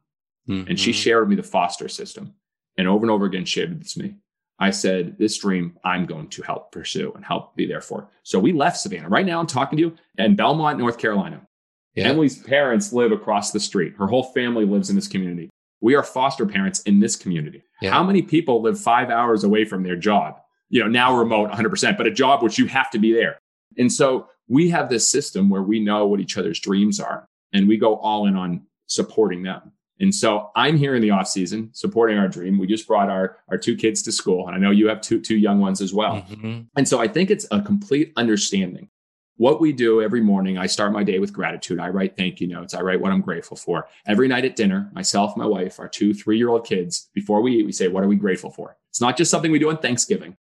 Mm-hmm. 0.48 0.70
And 0.70 0.80
she 0.80 0.92
shared 0.92 1.22
with 1.22 1.30
me 1.30 1.36
the 1.36 1.42
foster 1.42 1.88
system 1.88 2.34
and 2.76 2.88
over 2.88 3.04
and 3.04 3.10
over 3.10 3.24
again 3.24 3.44
shared 3.44 3.80
this 3.80 3.96
with 3.96 4.04
me. 4.04 4.16
I 4.58 4.70
said, 4.70 5.18
this 5.18 5.36
dream 5.38 5.78
I'm 5.84 6.06
going 6.06 6.28
to 6.28 6.42
help 6.42 6.72
pursue 6.72 7.12
and 7.14 7.24
help 7.24 7.56
be 7.56 7.66
there 7.66 7.80
for. 7.80 8.08
So 8.22 8.38
we 8.38 8.52
left 8.52 8.78
Savannah. 8.78 9.08
Right 9.08 9.26
now, 9.26 9.40
I'm 9.40 9.46
talking 9.46 9.76
to 9.76 9.82
you 9.82 9.96
in 10.18 10.36
Belmont, 10.36 10.78
North 10.78 10.98
Carolina. 10.98 11.46
Yeah. 11.94 12.08
Emily's 12.08 12.38
parents 12.42 12.92
live 12.92 13.12
across 13.12 13.50
the 13.50 13.60
street. 13.60 13.94
Her 13.96 14.06
whole 14.06 14.24
family 14.32 14.64
lives 14.64 14.90
in 14.90 14.96
this 14.96 15.08
community. 15.08 15.50
We 15.80 15.94
are 15.94 16.02
foster 16.02 16.46
parents 16.46 16.80
in 16.82 17.00
this 17.00 17.16
community. 17.16 17.62
Yeah. 17.82 17.90
How 17.90 18.02
many 18.02 18.22
people 18.22 18.62
live 18.62 18.80
five 18.80 19.10
hours 19.10 19.44
away 19.44 19.64
from 19.64 19.82
their 19.82 19.96
job? 19.96 20.40
You 20.70 20.80
know, 20.80 20.88
now 20.88 21.16
remote 21.16 21.50
100%, 21.50 21.96
but 21.96 22.06
a 22.06 22.10
job 22.10 22.42
which 22.42 22.58
you 22.58 22.66
have 22.66 22.90
to 22.92 22.98
be 22.98 23.12
there. 23.12 23.38
And 23.76 23.92
so 23.92 24.28
we 24.48 24.70
have 24.70 24.88
this 24.88 25.08
system 25.08 25.48
where 25.50 25.62
we 25.62 25.80
know 25.80 26.06
what 26.06 26.20
each 26.20 26.38
other's 26.38 26.60
dreams 26.60 27.00
are 27.00 27.26
and 27.52 27.68
we 27.68 27.76
go 27.76 27.96
all 27.96 28.26
in 28.26 28.36
on 28.36 28.62
supporting 28.86 29.42
them. 29.42 29.72
And 30.00 30.14
so 30.14 30.50
I'm 30.56 30.76
here 30.76 30.94
in 30.94 31.02
the 31.02 31.10
off 31.10 31.28
season 31.28 31.70
supporting 31.72 32.18
our 32.18 32.28
dream. 32.28 32.58
We 32.58 32.66
just 32.66 32.86
brought 32.86 33.10
our, 33.10 33.38
our 33.48 33.56
two 33.56 33.76
kids 33.76 34.02
to 34.02 34.12
school. 34.12 34.46
And 34.46 34.56
I 34.56 34.58
know 34.58 34.70
you 34.70 34.88
have 34.88 35.00
two, 35.00 35.20
two 35.20 35.36
young 35.36 35.60
ones 35.60 35.80
as 35.80 35.94
well. 35.94 36.16
Mm-hmm. 36.22 36.62
And 36.76 36.88
so 36.88 37.00
I 37.00 37.08
think 37.08 37.30
it's 37.30 37.46
a 37.50 37.62
complete 37.62 38.12
understanding. 38.16 38.88
What 39.36 39.60
we 39.60 39.72
do 39.72 40.00
every 40.00 40.20
morning, 40.20 40.58
I 40.58 40.66
start 40.66 40.92
my 40.92 41.02
day 41.02 41.18
with 41.18 41.32
gratitude. 41.32 41.80
I 41.80 41.88
write 41.88 42.16
thank 42.16 42.40
you 42.40 42.46
notes. 42.46 42.72
I 42.72 42.82
write 42.82 43.00
what 43.00 43.10
I'm 43.10 43.20
grateful 43.20 43.56
for. 43.56 43.88
Every 44.06 44.28
night 44.28 44.44
at 44.44 44.54
dinner, 44.54 44.90
myself, 44.94 45.36
my 45.36 45.46
wife, 45.46 45.80
our 45.80 45.88
two 45.88 46.14
three 46.14 46.38
year 46.38 46.50
old 46.50 46.64
kids, 46.64 47.10
before 47.14 47.40
we 47.40 47.56
eat, 47.56 47.66
we 47.66 47.72
say, 47.72 47.88
What 47.88 48.04
are 48.04 48.08
we 48.08 48.14
grateful 48.14 48.50
for? 48.50 48.76
It's 48.90 49.00
not 49.00 49.16
just 49.16 49.32
something 49.32 49.50
we 49.50 49.58
do 49.58 49.70
on 49.70 49.78
Thanksgiving. 49.78 50.36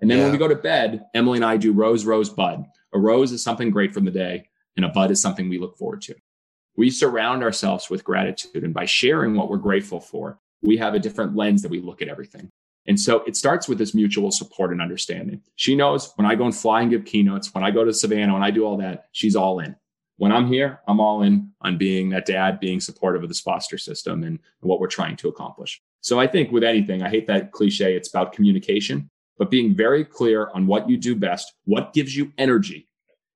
And 0.00 0.08
then 0.08 0.18
yeah. 0.18 0.24
when 0.24 0.32
we 0.32 0.38
go 0.38 0.46
to 0.46 0.54
bed, 0.54 1.06
Emily 1.12 1.38
and 1.38 1.44
I 1.44 1.56
do 1.56 1.72
rose, 1.72 2.04
rose, 2.04 2.30
bud. 2.30 2.66
A 2.92 2.98
rose 3.00 3.32
is 3.32 3.42
something 3.42 3.70
great 3.70 3.92
from 3.92 4.04
the 4.04 4.10
day, 4.12 4.48
and 4.76 4.84
a 4.84 4.90
bud 4.90 5.10
is 5.10 5.20
something 5.20 5.48
we 5.48 5.58
look 5.58 5.76
forward 5.76 6.02
to 6.02 6.14
we 6.76 6.90
surround 6.90 7.42
ourselves 7.42 7.90
with 7.90 8.04
gratitude. 8.04 8.64
And 8.64 8.74
by 8.74 8.84
sharing 8.84 9.34
what 9.34 9.48
we're 9.48 9.56
grateful 9.56 10.00
for, 10.00 10.38
we 10.62 10.76
have 10.76 10.94
a 10.94 10.98
different 10.98 11.36
lens 11.36 11.62
that 11.62 11.70
we 11.70 11.80
look 11.80 12.02
at 12.02 12.08
everything. 12.08 12.50
And 12.86 13.00
so 13.00 13.22
it 13.26 13.36
starts 13.36 13.68
with 13.68 13.78
this 13.78 13.94
mutual 13.94 14.30
support 14.30 14.70
and 14.70 14.80
understanding. 14.80 15.42
She 15.56 15.74
knows 15.74 16.12
when 16.16 16.26
I 16.26 16.34
go 16.34 16.44
and 16.44 16.54
fly 16.54 16.82
and 16.82 16.90
give 16.90 17.04
keynotes, 17.04 17.52
when 17.52 17.64
I 17.64 17.70
go 17.70 17.84
to 17.84 17.92
Savannah, 17.92 18.34
when 18.34 18.44
I 18.44 18.50
do 18.50 18.64
all 18.64 18.76
that, 18.76 19.06
she's 19.12 19.34
all 19.34 19.58
in. 19.58 19.74
When 20.18 20.32
I'm 20.32 20.46
here, 20.46 20.80
I'm 20.86 21.00
all 21.00 21.22
in 21.22 21.50
on 21.60 21.76
being 21.76 22.10
that 22.10 22.26
dad, 22.26 22.60
being 22.60 22.80
supportive 22.80 23.22
of 23.22 23.28
this 23.28 23.40
foster 23.40 23.76
system 23.76 24.22
and 24.22 24.38
what 24.60 24.80
we're 24.80 24.86
trying 24.86 25.16
to 25.16 25.28
accomplish. 25.28 25.82
So 26.00 26.20
I 26.20 26.26
think 26.26 26.52
with 26.52 26.62
anything, 26.62 27.02
I 27.02 27.10
hate 27.10 27.26
that 27.26 27.52
cliche, 27.52 27.96
it's 27.96 28.08
about 28.08 28.32
communication, 28.32 29.10
but 29.36 29.50
being 29.50 29.74
very 29.74 30.04
clear 30.04 30.48
on 30.54 30.66
what 30.66 30.88
you 30.88 30.96
do 30.96 31.16
best, 31.16 31.52
what 31.64 31.92
gives 31.92 32.16
you 32.16 32.32
energy, 32.38 32.88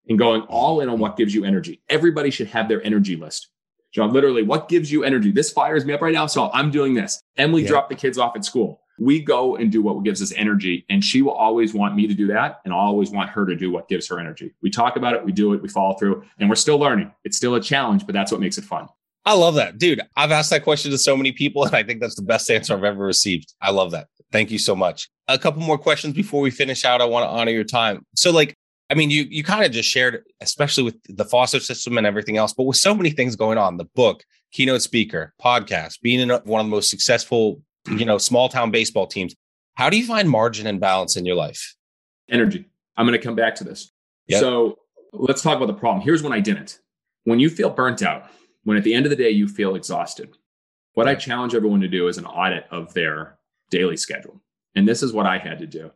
and 0.09 0.19
going 0.19 0.43
all 0.43 0.81
in 0.81 0.89
on 0.89 0.99
what 0.99 1.17
gives 1.17 1.35
you 1.35 1.45
energy. 1.45 1.83
Everybody 1.89 2.31
should 2.31 2.49
have 2.49 2.69
their 2.69 2.83
energy 2.83 3.17
list. 3.17 3.49
John, 3.93 4.13
literally, 4.13 4.43
what 4.43 4.69
gives 4.69 4.91
you 4.93 5.03
energy? 5.03 5.33
This 5.33 5.51
fires 5.51 5.85
me 5.85 5.93
up 5.93 6.01
right 6.01 6.15
now. 6.15 6.27
So 6.27 6.51
I'm 6.53 6.71
doing 6.71 6.95
this. 6.95 7.21
Emily 7.37 7.63
yeah. 7.63 7.69
dropped 7.69 7.91
the 7.91 7.97
kids 7.97 8.19
off 8.19 8.37
at 8.37 8.45
school. 8.45 8.83
We 8.99 9.21
go 9.21 9.57
and 9.57 9.73
do 9.73 9.83
what 9.83 10.05
gives 10.05 10.23
us 10.23 10.33
energy. 10.37 10.85
And 10.91 11.03
she 11.03 11.23
will 11.23 11.33
always 11.33 11.75
want 11.75 11.97
me 11.97 12.07
to 12.07 12.15
do 12.15 12.27
that. 12.29 12.61
And 12.65 12.73
I'll 12.73 12.81
always 12.81 13.11
want 13.11 13.31
her 13.31 13.47
to 13.47 13.57
do 13.57 13.71
what 13.71 13.89
gives 13.89 14.07
her 14.09 14.21
energy. 14.21 14.53
We 14.63 14.71
talk 14.71 14.97
about 14.97 15.15
it, 15.15 15.25
we 15.25 15.33
do 15.33 15.55
it, 15.55 15.63
we 15.63 15.69
follow 15.69 15.95
through, 15.95 16.23
and 16.39 16.49
we're 16.49 16.55
still 16.57 16.79
learning. 16.79 17.13
It's 17.25 17.37
still 17.37 17.55
a 17.55 17.61
challenge, 17.61 18.07
but 18.07 18.13
that's 18.13 18.31
what 18.31 18.41
makes 18.41 18.59
it 18.59 18.65
fun. 18.65 18.89
I 19.25 19.35
love 19.35 19.55
that. 19.57 19.79
Dude, 19.79 20.01
I've 20.17 20.33
asked 20.33 20.51
that 20.51 20.65
question 20.65 20.91
to 20.93 20.99
so 20.99 21.17
many 21.17 21.33
people, 21.33 21.65
and 21.65 21.75
I 21.75 21.83
think 21.83 22.01
that's 22.01 22.15
the 22.15 22.23
best 22.23 22.51
answer 22.51 22.75
I've 22.75 22.85
ever 22.85 23.05
received. 23.05 23.55
I 23.61 23.71
love 23.71 23.91
that. 23.91 24.09
Thank 24.33 24.51
you 24.51 24.59
so 24.59 24.77
much. 24.77 25.09
A 25.29 25.39
couple 25.39 25.63
more 25.63 25.79
questions 25.79 26.15
before 26.15 26.41
we 26.41 26.51
finish 26.51 26.85
out. 26.85 27.01
I 27.01 27.05
want 27.05 27.25
to 27.25 27.29
honor 27.29 27.51
your 27.51 27.65
time. 27.65 28.05
So, 28.15 28.31
like, 28.31 28.55
I 28.91 28.95
mean, 28.95 29.11
you 29.11 29.23
you 29.31 29.45
kind 29.45 29.65
of 29.65 29.71
just 29.71 29.89
shared, 29.89 30.25
especially 30.41 30.83
with 30.83 30.97
the 31.09 31.25
foster 31.25 31.61
system 31.61 31.97
and 31.97 32.07
everything 32.07 32.37
else, 32.37 32.53
but 32.53 32.65
with 32.65 32.77
so 32.77 32.95
many 32.95 33.11
things 33.11 33.37
going 33.37 33.57
on, 33.57 33.77
the 33.77 33.85
book, 33.85 34.25
keynote 34.53 34.83
speaker, 34.83 35.33
podcast, 35.41 36.01
being 36.01 36.21
in 36.21 36.29
one 36.29 36.61
of 36.61 36.67
the 36.67 36.71
most 36.71 36.91
successful, 36.91 37.63
you 37.89 38.05
know, 38.05 38.19
small 38.19 38.49
town 38.49 38.71
baseball 38.71 39.07
teams. 39.07 39.35
How 39.75 39.89
do 39.91 39.97
you 39.97 40.07
find 40.07 40.29
margin 40.29 40.67
and 40.67 40.81
balance 40.81 41.17
in 41.17 41.25
your 41.25 41.37
life? 41.37 41.77
Energy. 42.29 42.67
I'm 42.97 43.07
going 43.07 43.19
to 43.19 43.25
come 43.25 43.37
back 43.37 43.55
to 43.57 43.65
this. 43.65 43.93
Yep. 44.27 44.41
So 44.41 44.79
let's 45.13 45.41
talk 45.41 45.57
about 45.57 45.69
the 45.69 45.75
problem. 45.75 46.03
Here's 46.03 46.23
when 46.23 46.33
I 46.33 46.41
didn't. 46.41 46.81
When 47.25 47.39
you 47.39 47.49
feel 47.49 47.71
burnt 47.71 48.03
out, 48.03 48.25
when 48.65 48.77
at 48.77 48.85
the 48.85 48.93
end 48.93 49.07
of 49.07 49.11
the 49.11 49.17
day 49.17 49.31
you 49.31 49.49
feel 49.49 49.77
exhausted, 49.77 50.37
what 50.95 51.09
I 51.09 51.15
challenge 51.15 51.55
everyone 51.55 51.81
to 51.81 51.89
do 51.89 52.09
is 52.09 52.19
an 52.19 52.27
audit 52.27 52.67
of 52.71 52.93
their 52.93 53.39
daily 53.71 53.97
schedule. 53.97 54.43
And 54.75 54.87
this 54.87 55.03
is 55.03 55.13
what 55.13 55.27
I 55.27 55.39
had 55.39 55.59
to 55.61 55.67
do 55.67 55.93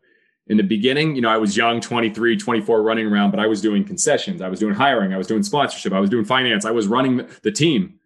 in 0.46 0.56
the 0.56 0.62
beginning, 0.62 1.16
you 1.16 1.22
know, 1.22 1.30
I 1.30 1.38
was 1.38 1.56
young, 1.56 1.80
23, 1.80 2.36
24, 2.36 2.82
running 2.82 3.06
around, 3.06 3.30
but 3.30 3.40
I 3.40 3.46
was 3.46 3.62
doing 3.62 3.84
concessions. 3.84 4.42
I 4.42 4.48
was 4.48 4.60
doing 4.60 4.74
hiring. 4.74 5.14
I 5.14 5.16
was 5.16 5.26
doing 5.26 5.42
sponsorship. 5.42 5.92
I 5.92 6.00
was 6.00 6.10
doing 6.10 6.24
finance. 6.24 6.64
I 6.64 6.70
was 6.70 6.86
running 6.86 7.26
the 7.42 7.50
team. 7.50 7.98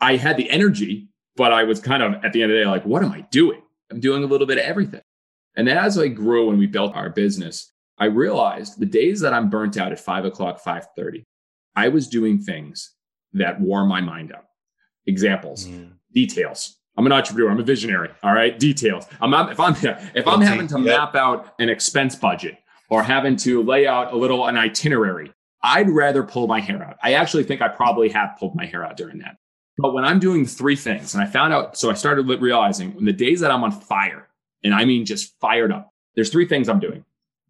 I 0.00 0.16
had 0.16 0.36
the 0.36 0.50
energy, 0.50 1.08
but 1.36 1.52
I 1.52 1.64
was 1.64 1.80
kind 1.80 2.02
of 2.02 2.24
at 2.24 2.32
the 2.32 2.42
end 2.42 2.52
of 2.52 2.58
the 2.58 2.64
day, 2.64 2.68
like, 2.68 2.84
what 2.84 3.02
am 3.02 3.12
I 3.12 3.22
doing? 3.30 3.62
I'm 3.90 4.00
doing 4.00 4.24
a 4.24 4.26
little 4.26 4.46
bit 4.46 4.58
of 4.58 4.64
everything. 4.64 5.00
And 5.56 5.66
then 5.66 5.78
as 5.78 5.98
I 5.98 6.08
grew 6.08 6.50
and 6.50 6.58
we 6.58 6.66
built 6.66 6.94
our 6.94 7.08
business, 7.08 7.72
I 7.98 8.06
realized 8.06 8.78
the 8.78 8.86
days 8.86 9.20
that 9.20 9.32
I'm 9.32 9.48
burnt 9.48 9.78
out 9.78 9.92
at 9.92 10.00
five 10.00 10.26
o'clock, 10.26 10.62
5.30, 10.62 11.24
I 11.74 11.88
was 11.88 12.08
doing 12.08 12.40
things 12.40 12.92
that 13.32 13.60
wore 13.60 13.86
my 13.86 14.02
mind 14.02 14.34
out. 14.34 14.44
Examples, 15.06 15.66
mm. 15.66 15.92
details, 16.12 16.76
I'm 16.96 17.06
an 17.06 17.12
entrepreneur. 17.12 17.50
I'm 17.50 17.60
a 17.60 17.62
visionary. 17.62 18.10
All 18.22 18.32
right. 18.32 18.58
Details. 18.58 19.06
I'm 19.20 19.30
not, 19.30 19.52
if 19.52 19.60
I'm 19.60 19.74
if 20.14 20.26
I'm 20.26 20.40
having 20.40 20.66
to 20.68 20.78
map 20.78 21.14
out 21.14 21.54
an 21.58 21.68
expense 21.68 22.16
budget 22.16 22.58
or 22.88 23.02
having 23.02 23.36
to 23.36 23.62
lay 23.62 23.86
out 23.86 24.12
a 24.12 24.16
little 24.16 24.46
an 24.46 24.56
itinerary, 24.56 25.32
I'd 25.62 25.90
rather 25.90 26.22
pull 26.22 26.46
my 26.46 26.60
hair 26.60 26.82
out. 26.82 26.96
I 27.02 27.14
actually 27.14 27.44
think 27.44 27.60
I 27.60 27.68
probably 27.68 28.08
have 28.10 28.36
pulled 28.38 28.54
my 28.54 28.66
hair 28.66 28.84
out 28.84 28.96
during 28.96 29.18
that. 29.18 29.36
But 29.78 29.92
when 29.92 30.04
I'm 30.04 30.18
doing 30.18 30.46
three 30.46 30.76
things, 30.76 31.14
and 31.14 31.22
I 31.22 31.26
found 31.26 31.52
out, 31.52 31.76
so 31.76 31.90
I 31.90 31.94
started 31.94 32.26
realizing 32.40 32.96
in 32.96 33.04
the 33.04 33.12
days 33.12 33.40
that 33.40 33.50
I'm 33.50 33.62
on 33.62 33.72
fire, 33.72 34.28
and 34.64 34.74
I 34.74 34.84
mean 34.84 35.04
just 35.04 35.38
fired 35.38 35.70
up, 35.70 35.92
there's 36.14 36.30
three 36.30 36.46
things 36.46 36.68
I'm 36.68 36.80
doing. 36.80 37.04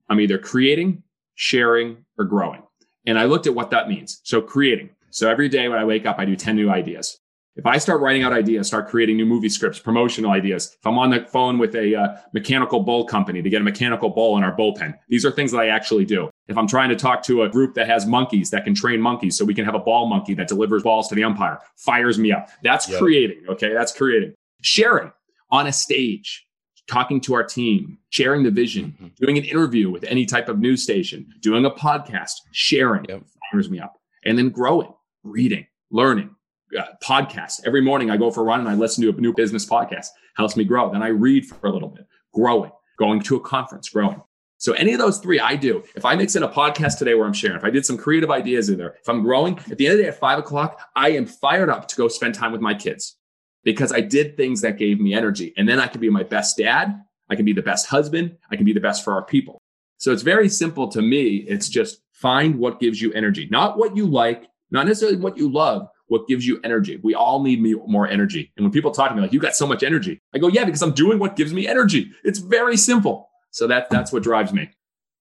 I'm 0.09 0.21
either 0.21 0.39
creating, 0.39 1.03
sharing, 1.35 2.05
or 2.19 2.25
growing. 2.25 2.63
And 3.07 3.19
I 3.19 3.25
looked 3.27 3.47
at 3.47 3.55
what 3.55 3.71
that 3.71 3.89
means. 3.89 4.21
So 4.25 4.41
creating. 4.41 4.91
So 5.11 5.31
every 5.31 5.49
day 5.49 5.69
when 5.69 5.79
I 5.79 5.85
wake 5.85 6.05
up, 6.05 6.19
I 6.19 6.25
do 6.25 6.35
10 6.35 6.57
new 6.57 6.69
ideas. 6.69 7.19
If 7.57 7.65
I 7.65 7.79
start 7.79 8.03
writing 8.03 8.23
out 8.23 8.35
ideas, 8.35 8.67
start 8.67 8.89
creating 8.89 9.17
new 9.17 9.25
movie 9.25 9.49
scripts, 9.49 9.79
promotional 9.79 10.31
ideas, 10.31 10.77
if 10.79 10.87
I'm 10.87 10.99
on 10.99 11.09
the 11.09 11.25
phone 11.25 11.57
with 11.57 11.75
a 11.75 11.95
uh, 11.95 12.17
mechanical 12.35 12.81
bull 12.81 13.07
company 13.07 13.41
to 13.41 13.49
get 13.49 13.63
a 13.63 13.65
mechanical 13.65 14.11
bull 14.11 14.37
in 14.37 14.45
our 14.45 14.55
bullpen, 14.55 14.95
these 15.09 15.25
are 15.25 15.31
things 15.31 15.53
that 15.53 15.59
I 15.59 15.69
actually 15.69 16.05
do. 16.05 16.29
If 16.49 16.59
I'm 16.59 16.67
trying 16.67 16.91
to 16.91 16.97
talk 16.97 17.23
to 17.25 17.45
a 17.45 17.49
group 17.49 17.75
that 17.75 17.89
has 17.89 18.05
monkeys 18.05 18.51
that 18.51 18.65
can 18.65 18.75
train 18.75 19.01
monkeys 19.01 19.39
so 19.39 19.45
we 19.45 19.55
can 19.55 19.65
have 19.65 19.75
a 19.75 19.79
ball 19.79 20.07
monkey 20.07 20.35
that 20.35 20.49
delivers 20.49 20.83
balls 20.83 21.09
to 21.09 21.15
the 21.15 21.25
umpire, 21.25 21.59
fires 21.77 22.19
me 22.19 22.31
up. 22.31 22.51
That's 22.63 22.91
yep. 22.91 22.99
creating. 22.99 23.45
Okay. 23.49 23.73
That's 23.73 23.97
creating. 23.97 24.35
Sharing 24.61 25.11
on 25.51 25.67
a 25.67 25.73
stage, 25.73 26.47
talking 26.87 27.23
to 27.23 27.35
our 27.35 27.43
team, 27.43 27.97
sharing 28.11 28.43
the 28.43 28.51
vision, 28.51 28.95
mm-hmm. 28.97 29.07
doing 29.19 29.39
an 29.39 29.45
interview 29.45 29.91
with 29.91 30.05
any 30.05 30.27
type 30.27 30.51
of 30.51 30.59
news 30.59 30.83
station, 30.83 31.27
doing 31.41 31.65
a 31.65 31.71
podcast, 31.71 32.33
sharing 32.53 33.07
yep. 33.09 33.23
fires 33.51 33.71
me 33.71 33.81
up. 33.81 33.95
And 34.27 34.37
then 34.37 34.51
growing, 34.51 34.93
reading, 35.23 35.67
learning, 35.91 36.36
uh, 36.79 36.83
podcasts. 37.03 37.61
Every 37.65 37.81
morning 37.81 38.11
I 38.11 38.17
go 38.17 38.31
for 38.31 38.41
a 38.41 38.45
run 38.45 38.61
and 38.61 38.69
I 38.69 38.75
listen 38.75 39.03
to 39.03 39.11
a 39.11 39.21
new 39.21 39.35
business 39.35 39.67
podcast. 39.67 40.07
Helps 40.37 40.57
me 40.57 40.65
grow. 40.65 40.91
Then 40.91 41.03
I 41.03 41.09
read 41.09 41.47
for 41.47 41.67
a 41.67 41.73
little 41.73 41.89
bit, 41.89 42.07
growing, 42.35 42.73
going 42.99 43.21
to 43.23 43.37
a 43.37 43.41
conference, 43.41 43.89
growing. 43.89 44.23
So 44.59 44.73
any 44.73 44.93
of 44.95 44.99
those 44.99 45.19
three 45.19 45.39
I 45.39 45.55
do. 45.55 45.83
If 45.95 46.05
I 46.05 46.17
mix 46.17 46.35
in 46.35 46.43
a 46.43 46.49
podcast 46.49 46.99
today 46.99 47.15
where 47.15 47.27
I'm 47.27 47.33
sharing, 47.33 47.59
if 47.59 47.65
I 47.65 47.71
did 47.71 47.85
some 47.85 47.99
creative 47.99 48.31
ideas 48.31 48.71
in 48.71 48.79
there, 48.79 48.97
if 49.01 49.09
I'm 49.09 49.23
growing, 49.23 49.59
at 49.71 49.77
the 49.77 49.87
end 49.87 49.93
of 49.93 49.99
the 49.99 50.03
day 50.05 50.09
at 50.09 50.19
five 50.19 50.39
o'clock, 50.39 50.81
I 50.97 51.11
am 51.11 51.27
fired 51.27 51.69
up 51.69 51.89
to 51.89 51.97
go 51.97 52.09
spend 52.09 52.35
time 52.35 52.53
with 52.53 52.61
my 52.61 52.75
kids 52.75 53.17
because 53.65 53.93
I 53.93 54.01
did 54.01 54.37
things 54.37 54.63
that 54.63 54.79
gave 54.79 54.99
me 54.99 55.13
energy. 55.13 55.53
And 55.57 55.69
then 55.69 55.79
I 55.79 55.89
can 55.89 56.01
be 56.01 56.09
my 56.09 56.23
best 56.23 56.57
dad. 56.57 57.03
I 57.29 57.37
can 57.37 57.45
be 57.45 57.53
the 57.53 57.63
best 57.63 57.87
husband. 57.87 58.37
I 58.51 58.57
can 58.57 58.65
be 58.65 58.73
the 58.73 58.81
best 58.81 59.05
for 59.05 59.13
our 59.13 59.25
people. 59.25 59.61
So 59.99 60.13
it's 60.13 60.23
very 60.23 60.49
simple 60.49 60.89
to 60.89 61.03
me. 61.03 61.45
It's 61.49 61.69
just 61.69 61.99
find 62.13 62.59
what 62.59 62.81
gives 62.81 63.01
you 63.01 63.13
energy, 63.13 63.49
not 63.51 63.77
what 63.77 63.97
you 63.97 64.07
like, 64.07 64.49
not 64.71 64.87
necessarily 64.87 65.19
what 65.19 65.37
you 65.37 65.53
love, 65.53 65.89
what 66.09 66.27
gives 66.29 66.47
you 66.47 66.61
energy. 66.65 66.99
We 67.03 67.15
all 67.15 67.43
need 67.43 67.61
more 67.87 68.09
energy. 68.09 68.53
And 68.57 68.65
when 68.65 68.73
people 68.73 68.91
talk 68.91 69.11
to 69.11 69.15
me 69.15 69.23
like, 69.23 69.33
you 69.33 69.41
got 69.41 69.57
so 69.57 69.67
much 69.67 69.83
energy, 69.83 70.21
I 70.35 70.39
go, 70.39 70.49
yeah, 70.49 70.65
because 70.65 70.83
I'm 70.83 70.93
doing 70.93 71.19
what 71.19 71.37
gives 71.37 71.53
me 71.53 71.67
energy. 71.67 72.11
It's 72.25 72.39
very 72.39 72.77
simple. 72.77 73.29
So 73.51 73.67
that, 73.67 73.91
that's 73.91 74.13
what 74.13 74.23
drives 74.23 74.53
me. 74.53 74.71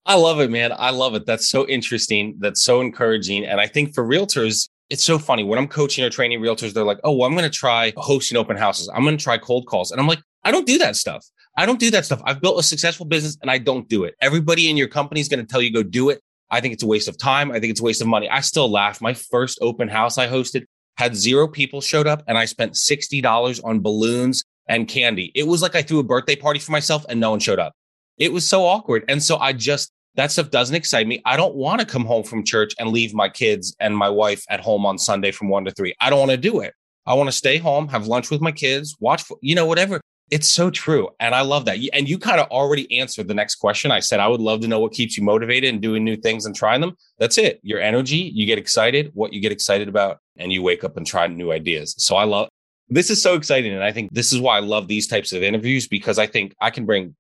I 0.06 0.16
love 0.16 0.40
it, 0.40 0.52
man. 0.52 0.72
I 0.78 0.92
love 0.92 1.16
it. 1.16 1.26
That's 1.26 1.50
so 1.50 1.68
interesting. 1.68 2.36
That's 2.40 2.62
so 2.62 2.82
encouraging. 2.82 3.46
And 3.46 3.60
I 3.60 3.68
think 3.68 3.96
for 3.96 4.06
realtors, 4.06 4.70
it's 4.92 5.04
so 5.04 5.18
funny 5.18 5.44
when 5.44 5.58
I'm 5.58 5.68
coaching 5.68 6.06
or 6.06 6.12
training 6.12 6.40
realtors, 6.42 6.74
they're 6.74 6.84
like, 6.84 7.00
oh, 7.04 7.12
well, 7.14 7.28
I'm 7.28 7.36
going 7.36 7.50
to 7.50 7.58
try 7.58 7.92
hosting 7.98 8.38
open 8.38 8.56
houses. 8.56 8.88
I'm 8.94 9.04
going 9.04 9.18
to 9.18 9.24
try 9.24 9.40
cold 9.40 9.66
calls. 9.66 9.92
And 9.92 10.00
I'm 10.00 10.08
like, 10.08 10.20
I 10.44 10.52
don't 10.52 10.68
do 10.68 10.78
that 10.78 10.96
stuff. 10.96 11.26
I 11.58 11.66
don't 11.66 11.80
do 11.80 11.90
that 11.92 12.06
stuff. 12.06 12.22
I've 12.26 12.40
built 12.40 12.60
a 12.60 12.64
successful 12.64 13.06
business 13.06 13.38
and 13.42 13.50
I 13.50 13.58
don't 13.58 13.88
do 13.90 14.04
it. 14.04 14.14
Everybody 14.22 14.70
in 14.70 14.78
your 14.78 14.88
company 14.88 15.22
is 15.22 15.28
going 15.28 15.40
to 15.40 15.46
tell 15.46 15.62
you 15.62 15.74
go 15.74 15.82
do 15.82 16.10
it. 16.10 16.22
I 16.52 16.62
think 16.62 16.74
it's 16.74 16.84
a 16.84 16.88
waste 16.88 17.08
of 17.08 17.18
time. 17.18 17.52
I 17.52 17.60
think 17.60 17.72
it's 17.72 17.80
a 17.80 17.84
waste 17.84 18.02
of 18.02 18.08
money. 18.08 18.30
I 18.30 18.42
still 18.42 18.70
laugh. 18.70 19.02
My 19.02 19.16
first 19.16 19.58
open 19.62 19.88
house 19.88 20.20
I 20.20 20.28
hosted, 20.28 20.66
had 20.98 21.16
zero 21.16 21.48
people 21.48 21.82
showed 21.82 22.08
up 22.08 22.24
and 22.28 22.38
I 22.38 22.46
spent 22.46 22.74
$60 22.74 23.64
on 23.64 23.82
balloons 23.82 24.44
and 24.68 24.88
candy. 24.88 25.32
It 25.36 25.48
was 25.48 25.62
like 25.62 25.76
I 25.76 25.82
threw 25.82 26.00
a 26.00 26.04
birthday 26.04 26.36
party 26.36 26.60
for 26.60 26.72
myself 26.72 27.06
and 27.10 27.20
no 27.20 27.32
one 27.32 27.40
showed 27.40 27.60
up. 27.60 27.74
It 28.18 28.32
was 28.32 28.48
so 28.48 28.66
awkward. 28.66 29.04
And 29.10 29.22
so 29.22 29.38
I 29.38 29.54
just, 29.54 29.92
that 30.16 30.32
stuff 30.32 30.50
doesn't 30.50 30.76
excite 30.76 31.08
me. 31.08 31.22
I 31.26 31.36
don't 31.36 31.56
want 31.56 31.82
to 31.82 31.86
come 31.86 32.06
home 32.06 32.24
from 32.24 32.44
church 32.44 32.74
and 32.80 32.90
leave 32.90 33.14
my 33.14 33.28
kids 33.28 33.76
and 33.80 33.96
my 33.96 34.10
wife 34.10 34.44
at 34.50 34.62
home 34.62 34.86
on 34.86 34.98
Sunday 34.98 35.32
from 35.32 35.50
one 35.50 35.66
to 35.66 35.72
three. 35.72 35.94
I 36.00 36.10
don't 36.10 36.20
want 36.20 36.32
to 36.32 36.38
do 36.38 36.62
it. 36.62 36.74
I 37.06 37.14
want 37.14 37.28
to 37.28 37.36
stay 37.36 37.58
home, 37.58 37.88
have 37.90 38.08
lunch 38.08 38.32
with 38.32 38.42
my 38.42 38.52
kids, 38.52 38.96
watch, 39.00 39.24
you 39.42 39.54
know, 39.54 39.66
whatever. 39.66 40.02
It's 40.32 40.48
so 40.48 40.72
true. 40.72 41.10
And 41.20 41.36
I 41.36 41.42
love 41.42 41.66
that. 41.66 41.78
And 41.94 42.10
you 42.10 42.18
kind 42.18 42.40
of 42.40 42.50
already 42.50 43.00
answered 43.00 43.28
the 43.28 43.34
next 43.36 43.56
question. 43.56 43.92
I 43.92 44.00
said, 44.00 44.20
I 44.20 44.28
would 44.28 44.42
love 44.42 44.62
to 44.62 44.68
know 44.68 44.80
what 44.80 44.92
keeps 44.92 45.18
you 45.18 45.24
motivated 45.24 45.72
and 45.72 45.82
doing 45.82 46.04
new 46.04 46.18
things 46.18 46.46
and 46.46 46.56
trying 46.56 46.82
them. 46.82 46.96
That's 47.20 47.38
it. 47.38 47.60
Your 47.62 47.80
energy, 47.80 48.32
you 48.34 48.48
get 48.48 48.58
excited, 48.58 49.12
what 49.14 49.34
you 49.34 49.40
get 49.40 49.52
excited 49.52 49.88
about, 49.88 50.18
and 50.38 50.52
you 50.52 50.64
wake 50.64 50.84
up 50.84 50.98
and 50.98 51.06
try 51.06 51.28
new 51.28 51.52
ideas. 51.52 51.94
So 52.00 52.16
I 52.16 52.24
love 52.24 52.50
this 52.90 53.10
is 53.10 53.22
so 53.22 53.36
exciting. 53.36 53.74
And 53.74 53.84
I 53.84 53.92
think 53.92 54.14
this 54.14 54.34
is 54.34 54.40
why 54.40 54.58
I 54.58 54.62
love 54.62 54.88
these 54.88 55.08
types 55.08 55.32
of 55.32 55.44
interviews 55.44 55.88
because 55.88 56.18
I 56.18 56.28
think 56.28 56.56
I 56.60 56.70
can 56.70 56.86
bring 56.86 57.16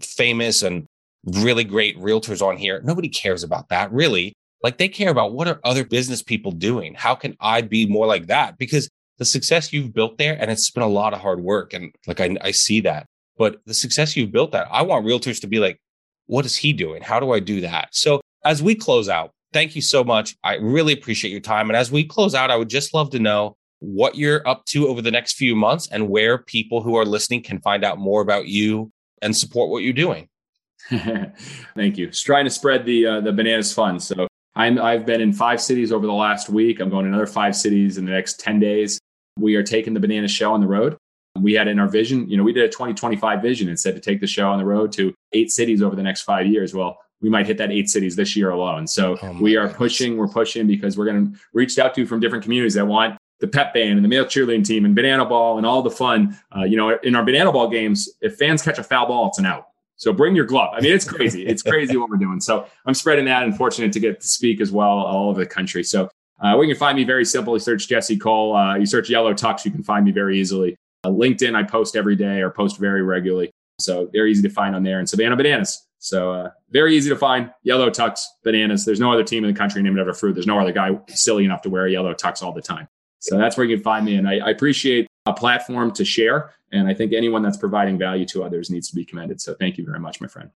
famous 0.00 0.62
and 0.62 0.86
really 1.24 1.64
great 1.64 1.98
realtors 1.98 2.42
on 2.42 2.56
here. 2.56 2.80
Nobody 2.84 3.08
cares 3.08 3.42
about 3.42 3.68
that 3.68 3.92
really. 3.92 4.34
Like 4.62 4.78
they 4.78 4.88
care 4.88 5.10
about 5.10 5.32
what 5.32 5.48
are 5.48 5.60
other 5.64 5.84
business 5.84 6.22
people 6.22 6.52
doing? 6.52 6.94
How 6.94 7.14
can 7.14 7.36
I 7.40 7.62
be 7.62 7.86
more 7.86 8.06
like 8.06 8.26
that? 8.26 8.58
Because 8.58 8.88
the 9.20 9.24
success 9.26 9.70
you've 9.70 9.92
built 9.92 10.16
there, 10.16 10.36
and 10.40 10.50
it's 10.50 10.70
been 10.70 10.82
a 10.82 10.88
lot 10.88 11.12
of 11.12 11.20
hard 11.20 11.40
work. 11.40 11.74
And 11.74 11.94
like 12.06 12.20
I, 12.20 12.36
I 12.40 12.50
see 12.52 12.80
that, 12.80 13.06
but 13.36 13.60
the 13.66 13.74
success 13.74 14.16
you've 14.16 14.32
built 14.32 14.50
that, 14.52 14.66
I 14.70 14.80
want 14.80 15.04
realtors 15.04 15.42
to 15.42 15.46
be 15.46 15.58
like, 15.58 15.78
what 16.26 16.46
is 16.46 16.56
he 16.56 16.72
doing? 16.72 17.02
How 17.02 17.20
do 17.20 17.32
I 17.32 17.38
do 17.38 17.60
that? 17.60 17.90
So 17.92 18.22
as 18.46 18.62
we 18.62 18.74
close 18.74 19.10
out, 19.10 19.32
thank 19.52 19.76
you 19.76 19.82
so 19.82 20.02
much. 20.02 20.36
I 20.42 20.54
really 20.54 20.94
appreciate 20.94 21.32
your 21.32 21.40
time. 21.40 21.68
And 21.68 21.76
as 21.76 21.92
we 21.92 22.02
close 22.02 22.34
out, 22.34 22.50
I 22.50 22.56
would 22.56 22.70
just 22.70 22.94
love 22.94 23.10
to 23.10 23.18
know 23.18 23.56
what 23.80 24.14
you're 24.14 24.46
up 24.48 24.64
to 24.66 24.88
over 24.88 25.02
the 25.02 25.10
next 25.10 25.34
few 25.34 25.54
months 25.54 25.86
and 25.92 26.08
where 26.08 26.38
people 26.38 26.82
who 26.82 26.96
are 26.96 27.04
listening 27.04 27.42
can 27.42 27.60
find 27.60 27.84
out 27.84 27.98
more 27.98 28.22
about 28.22 28.46
you 28.46 28.90
and 29.20 29.36
support 29.36 29.68
what 29.68 29.82
you're 29.82 29.92
doing. 29.92 30.28
Thank 30.88 31.98
you. 31.98 32.06
Just 32.06 32.24
trying 32.24 32.46
to 32.46 32.50
spread 32.50 32.86
the 32.86 33.06
uh, 33.06 33.20
the 33.20 33.32
bananas 33.32 33.72
fun. 33.72 34.00
So 34.00 34.28
I'm 34.54 34.78
I've 34.78 35.04
been 35.04 35.20
in 35.20 35.32
five 35.34 35.60
cities 35.60 35.92
over 35.92 36.06
the 36.06 36.12
last 36.12 36.48
week. 36.48 36.80
I'm 36.80 36.88
going 36.88 37.04
to 37.04 37.10
another 37.10 37.26
five 37.26 37.54
cities 37.54 37.98
in 37.98 38.06
the 38.06 38.12
next 38.12 38.40
10 38.40 38.60
days. 38.60 38.98
We 39.36 39.54
are 39.56 39.62
taking 39.62 39.94
the 39.94 40.00
banana 40.00 40.28
show 40.28 40.52
on 40.52 40.60
the 40.60 40.66
road. 40.66 40.96
We 41.38 41.54
had 41.54 41.68
in 41.68 41.78
our 41.78 41.88
vision, 41.88 42.28
you 42.28 42.36
know, 42.36 42.42
we 42.42 42.52
did 42.52 42.64
a 42.64 42.68
2025 42.68 43.40
vision 43.40 43.68
and 43.68 43.78
said 43.78 43.94
to 43.94 44.00
take 44.00 44.20
the 44.20 44.26
show 44.26 44.48
on 44.48 44.58
the 44.58 44.64
road 44.64 44.92
to 44.92 45.14
eight 45.32 45.50
cities 45.50 45.82
over 45.82 45.94
the 45.94 46.02
next 46.02 46.22
five 46.22 46.46
years. 46.46 46.74
Well, 46.74 46.98
we 47.20 47.30
might 47.30 47.46
hit 47.46 47.58
that 47.58 47.70
eight 47.70 47.88
cities 47.88 48.16
this 48.16 48.34
year 48.34 48.50
alone. 48.50 48.86
So 48.86 49.16
oh 49.22 49.38
we 49.40 49.56
are 49.56 49.62
goodness. 49.62 49.78
pushing, 49.78 50.16
we're 50.16 50.28
pushing 50.28 50.66
because 50.66 50.98
we're 50.98 51.04
going 51.04 51.32
to 51.32 51.38
reach 51.52 51.78
out 51.78 51.94
to 51.94 52.06
from 52.06 52.20
different 52.20 52.42
communities 52.44 52.74
that 52.74 52.86
want 52.86 53.16
the 53.40 53.48
pep 53.48 53.72
band 53.72 53.92
and 53.92 54.04
the 54.04 54.08
male 54.08 54.24
cheerleading 54.24 54.64
team 54.64 54.84
and 54.84 54.94
banana 54.94 55.24
ball 55.24 55.56
and 55.56 55.66
all 55.66 55.82
the 55.82 55.90
fun. 55.90 56.38
Uh, 56.54 56.64
you 56.64 56.76
know, 56.76 56.98
in 57.02 57.14
our 57.14 57.24
banana 57.24 57.52
ball 57.52 57.68
games, 57.68 58.08
if 58.20 58.36
fans 58.36 58.62
catch 58.62 58.78
a 58.78 58.82
foul 58.82 59.06
ball, 59.06 59.28
it's 59.28 59.38
an 59.38 59.46
out. 59.46 59.68
So 59.96 60.14
bring 60.14 60.34
your 60.34 60.46
glove. 60.46 60.70
I 60.74 60.80
mean, 60.80 60.92
it's 60.92 61.08
crazy. 61.08 61.46
It's 61.46 61.62
crazy 61.62 61.96
what 61.96 62.08
we're 62.08 62.16
doing. 62.16 62.40
So 62.40 62.66
I'm 62.86 62.94
spreading 62.94 63.26
that 63.26 63.42
and 63.42 63.54
fortunate 63.54 63.92
to 63.92 64.00
get 64.00 64.20
to 64.20 64.26
speak 64.26 64.60
as 64.60 64.72
well 64.72 64.88
all 64.88 65.28
over 65.28 65.40
the 65.40 65.46
country. 65.46 65.84
So 65.84 66.08
uh, 66.44 66.58
you 66.60 66.68
can 66.68 66.76
find 66.76 66.96
me 66.96 67.04
very 67.04 67.24
simple. 67.24 67.54
You 67.54 67.60
search 67.60 67.88
Jesse 67.88 68.16
Cole. 68.16 68.56
Uh, 68.56 68.76
you 68.76 68.86
search 68.86 69.10
Yellow 69.10 69.34
Tux. 69.34 69.64
You 69.64 69.70
can 69.70 69.82
find 69.82 70.04
me 70.04 70.12
very 70.12 70.38
easily. 70.38 70.76
Uh, 71.04 71.10
LinkedIn, 71.10 71.54
I 71.54 71.62
post 71.62 71.96
every 71.96 72.16
day 72.16 72.40
or 72.40 72.50
post 72.50 72.78
very 72.78 73.02
regularly. 73.02 73.50
So 73.78 74.10
they're 74.12 74.26
easy 74.26 74.42
to 74.42 74.50
find 74.50 74.74
on 74.74 74.82
there. 74.82 74.98
And 74.98 75.08
Savannah 75.08 75.36
Bananas. 75.36 75.86
So 75.98 76.32
uh, 76.32 76.50
very 76.70 76.96
easy 76.96 77.10
to 77.10 77.16
find. 77.16 77.50
Yellow 77.62 77.90
Tux 77.90 78.24
Bananas. 78.42 78.84
There's 78.84 79.00
no 79.00 79.12
other 79.12 79.24
team 79.24 79.44
in 79.44 79.52
the 79.52 79.58
country 79.58 79.82
named 79.82 79.98
after 79.98 80.14
fruit. 80.14 80.32
There's 80.32 80.46
no 80.46 80.58
other 80.58 80.72
guy 80.72 80.98
silly 81.08 81.44
enough 81.44 81.62
to 81.62 81.70
wear 81.70 81.86
a 81.86 81.90
yellow 81.90 82.14
tux 82.14 82.42
all 82.42 82.52
the 82.52 82.62
time. 82.62 82.88
So 83.18 83.36
that's 83.36 83.56
where 83.56 83.66
you 83.66 83.76
can 83.76 83.82
find 83.82 84.06
me. 84.06 84.16
And 84.16 84.26
I, 84.26 84.38
I 84.38 84.50
appreciate 84.50 85.06
a 85.26 85.34
platform 85.34 85.92
to 85.92 86.04
share. 86.04 86.54
And 86.72 86.88
I 86.88 86.94
think 86.94 87.12
anyone 87.12 87.42
that's 87.42 87.58
providing 87.58 87.98
value 87.98 88.24
to 88.26 88.42
others 88.42 88.70
needs 88.70 88.88
to 88.88 88.96
be 88.96 89.04
commended. 89.04 89.40
So 89.42 89.54
thank 89.54 89.76
you 89.76 89.84
very 89.84 90.00
much, 90.00 90.20
my 90.20 90.26
friend. 90.26 90.50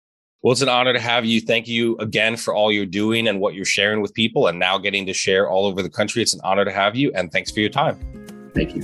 Well, 0.41 0.53
it's 0.53 0.61
an 0.61 0.69
honor 0.69 0.93
to 0.93 0.99
have 0.99 1.23
you. 1.23 1.39
Thank 1.39 1.67
you 1.67 1.97
again 1.97 2.35
for 2.35 2.55
all 2.55 2.71
you're 2.71 2.85
doing 2.85 3.27
and 3.27 3.39
what 3.39 3.53
you're 3.53 3.63
sharing 3.63 4.01
with 4.01 4.13
people 4.13 4.47
and 4.47 4.57
now 4.57 4.79
getting 4.79 5.05
to 5.05 5.13
share 5.13 5.47
all 5.47 5.65
over 5.65 5.83
the 5.83 5.89
country. 5.89 6.23
It's 6.23 6.33
an 6.33 6.41
honor 6.43 6.65
to 6.65 6.71
have 6.71 6.95
you. 6.95 7.11
And 7.13 7.31
thanks 7.31 7.51
for 7.51 7.59
your 7.59 7.69
time. 7.69 7.99
Thank 8.55 8.75
you. 8.75 8.81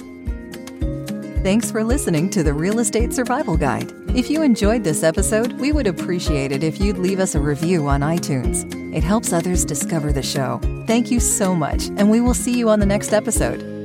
Thanks 1.43 1.71
for 1.71 1.83
listening 1.83 2.29
to 2.31 2.43
the 2.43 2.53
Real 2.53 2.79
Estate 2.79 3.13
Survival 3.13 3.57
Guide. 3.57 3.91
If 4.15 4.29
you 4.29 4.41
enjoyed 4.41 4.83
this 4.83 5.01
episode, 5.01 5.53
we 5.53 5.71
would 5.71 5.87
appreciate 5.87 6.51
it 6.51 6.63
if 6.63 6.79
you'd 6.79 6.97
leave 6.97 7.19
us 7.19 7.35
a 7.35 7.39
review 7.39 7.87
on 7.87 8.01
iTunes. 8.01 8.65
It 8.93 9.03
helps 9.03 9.31
others 9.31 9.63
discover 9.63 10.11
the 10.11 10.23
show. 10.23 10.59
Thank 10.87 11.09
you 11.09 11.19
so 11.19 11.55
much, 11.55 11.87
and 11.97 12.09
we 12.09 12.21
will 12.21 12.33
see 12.33 12.57
you 12.57 12.69
on 12.69 12.79
the 12.79 12.85
next 12.85 13.13
episode. 13.13 13.76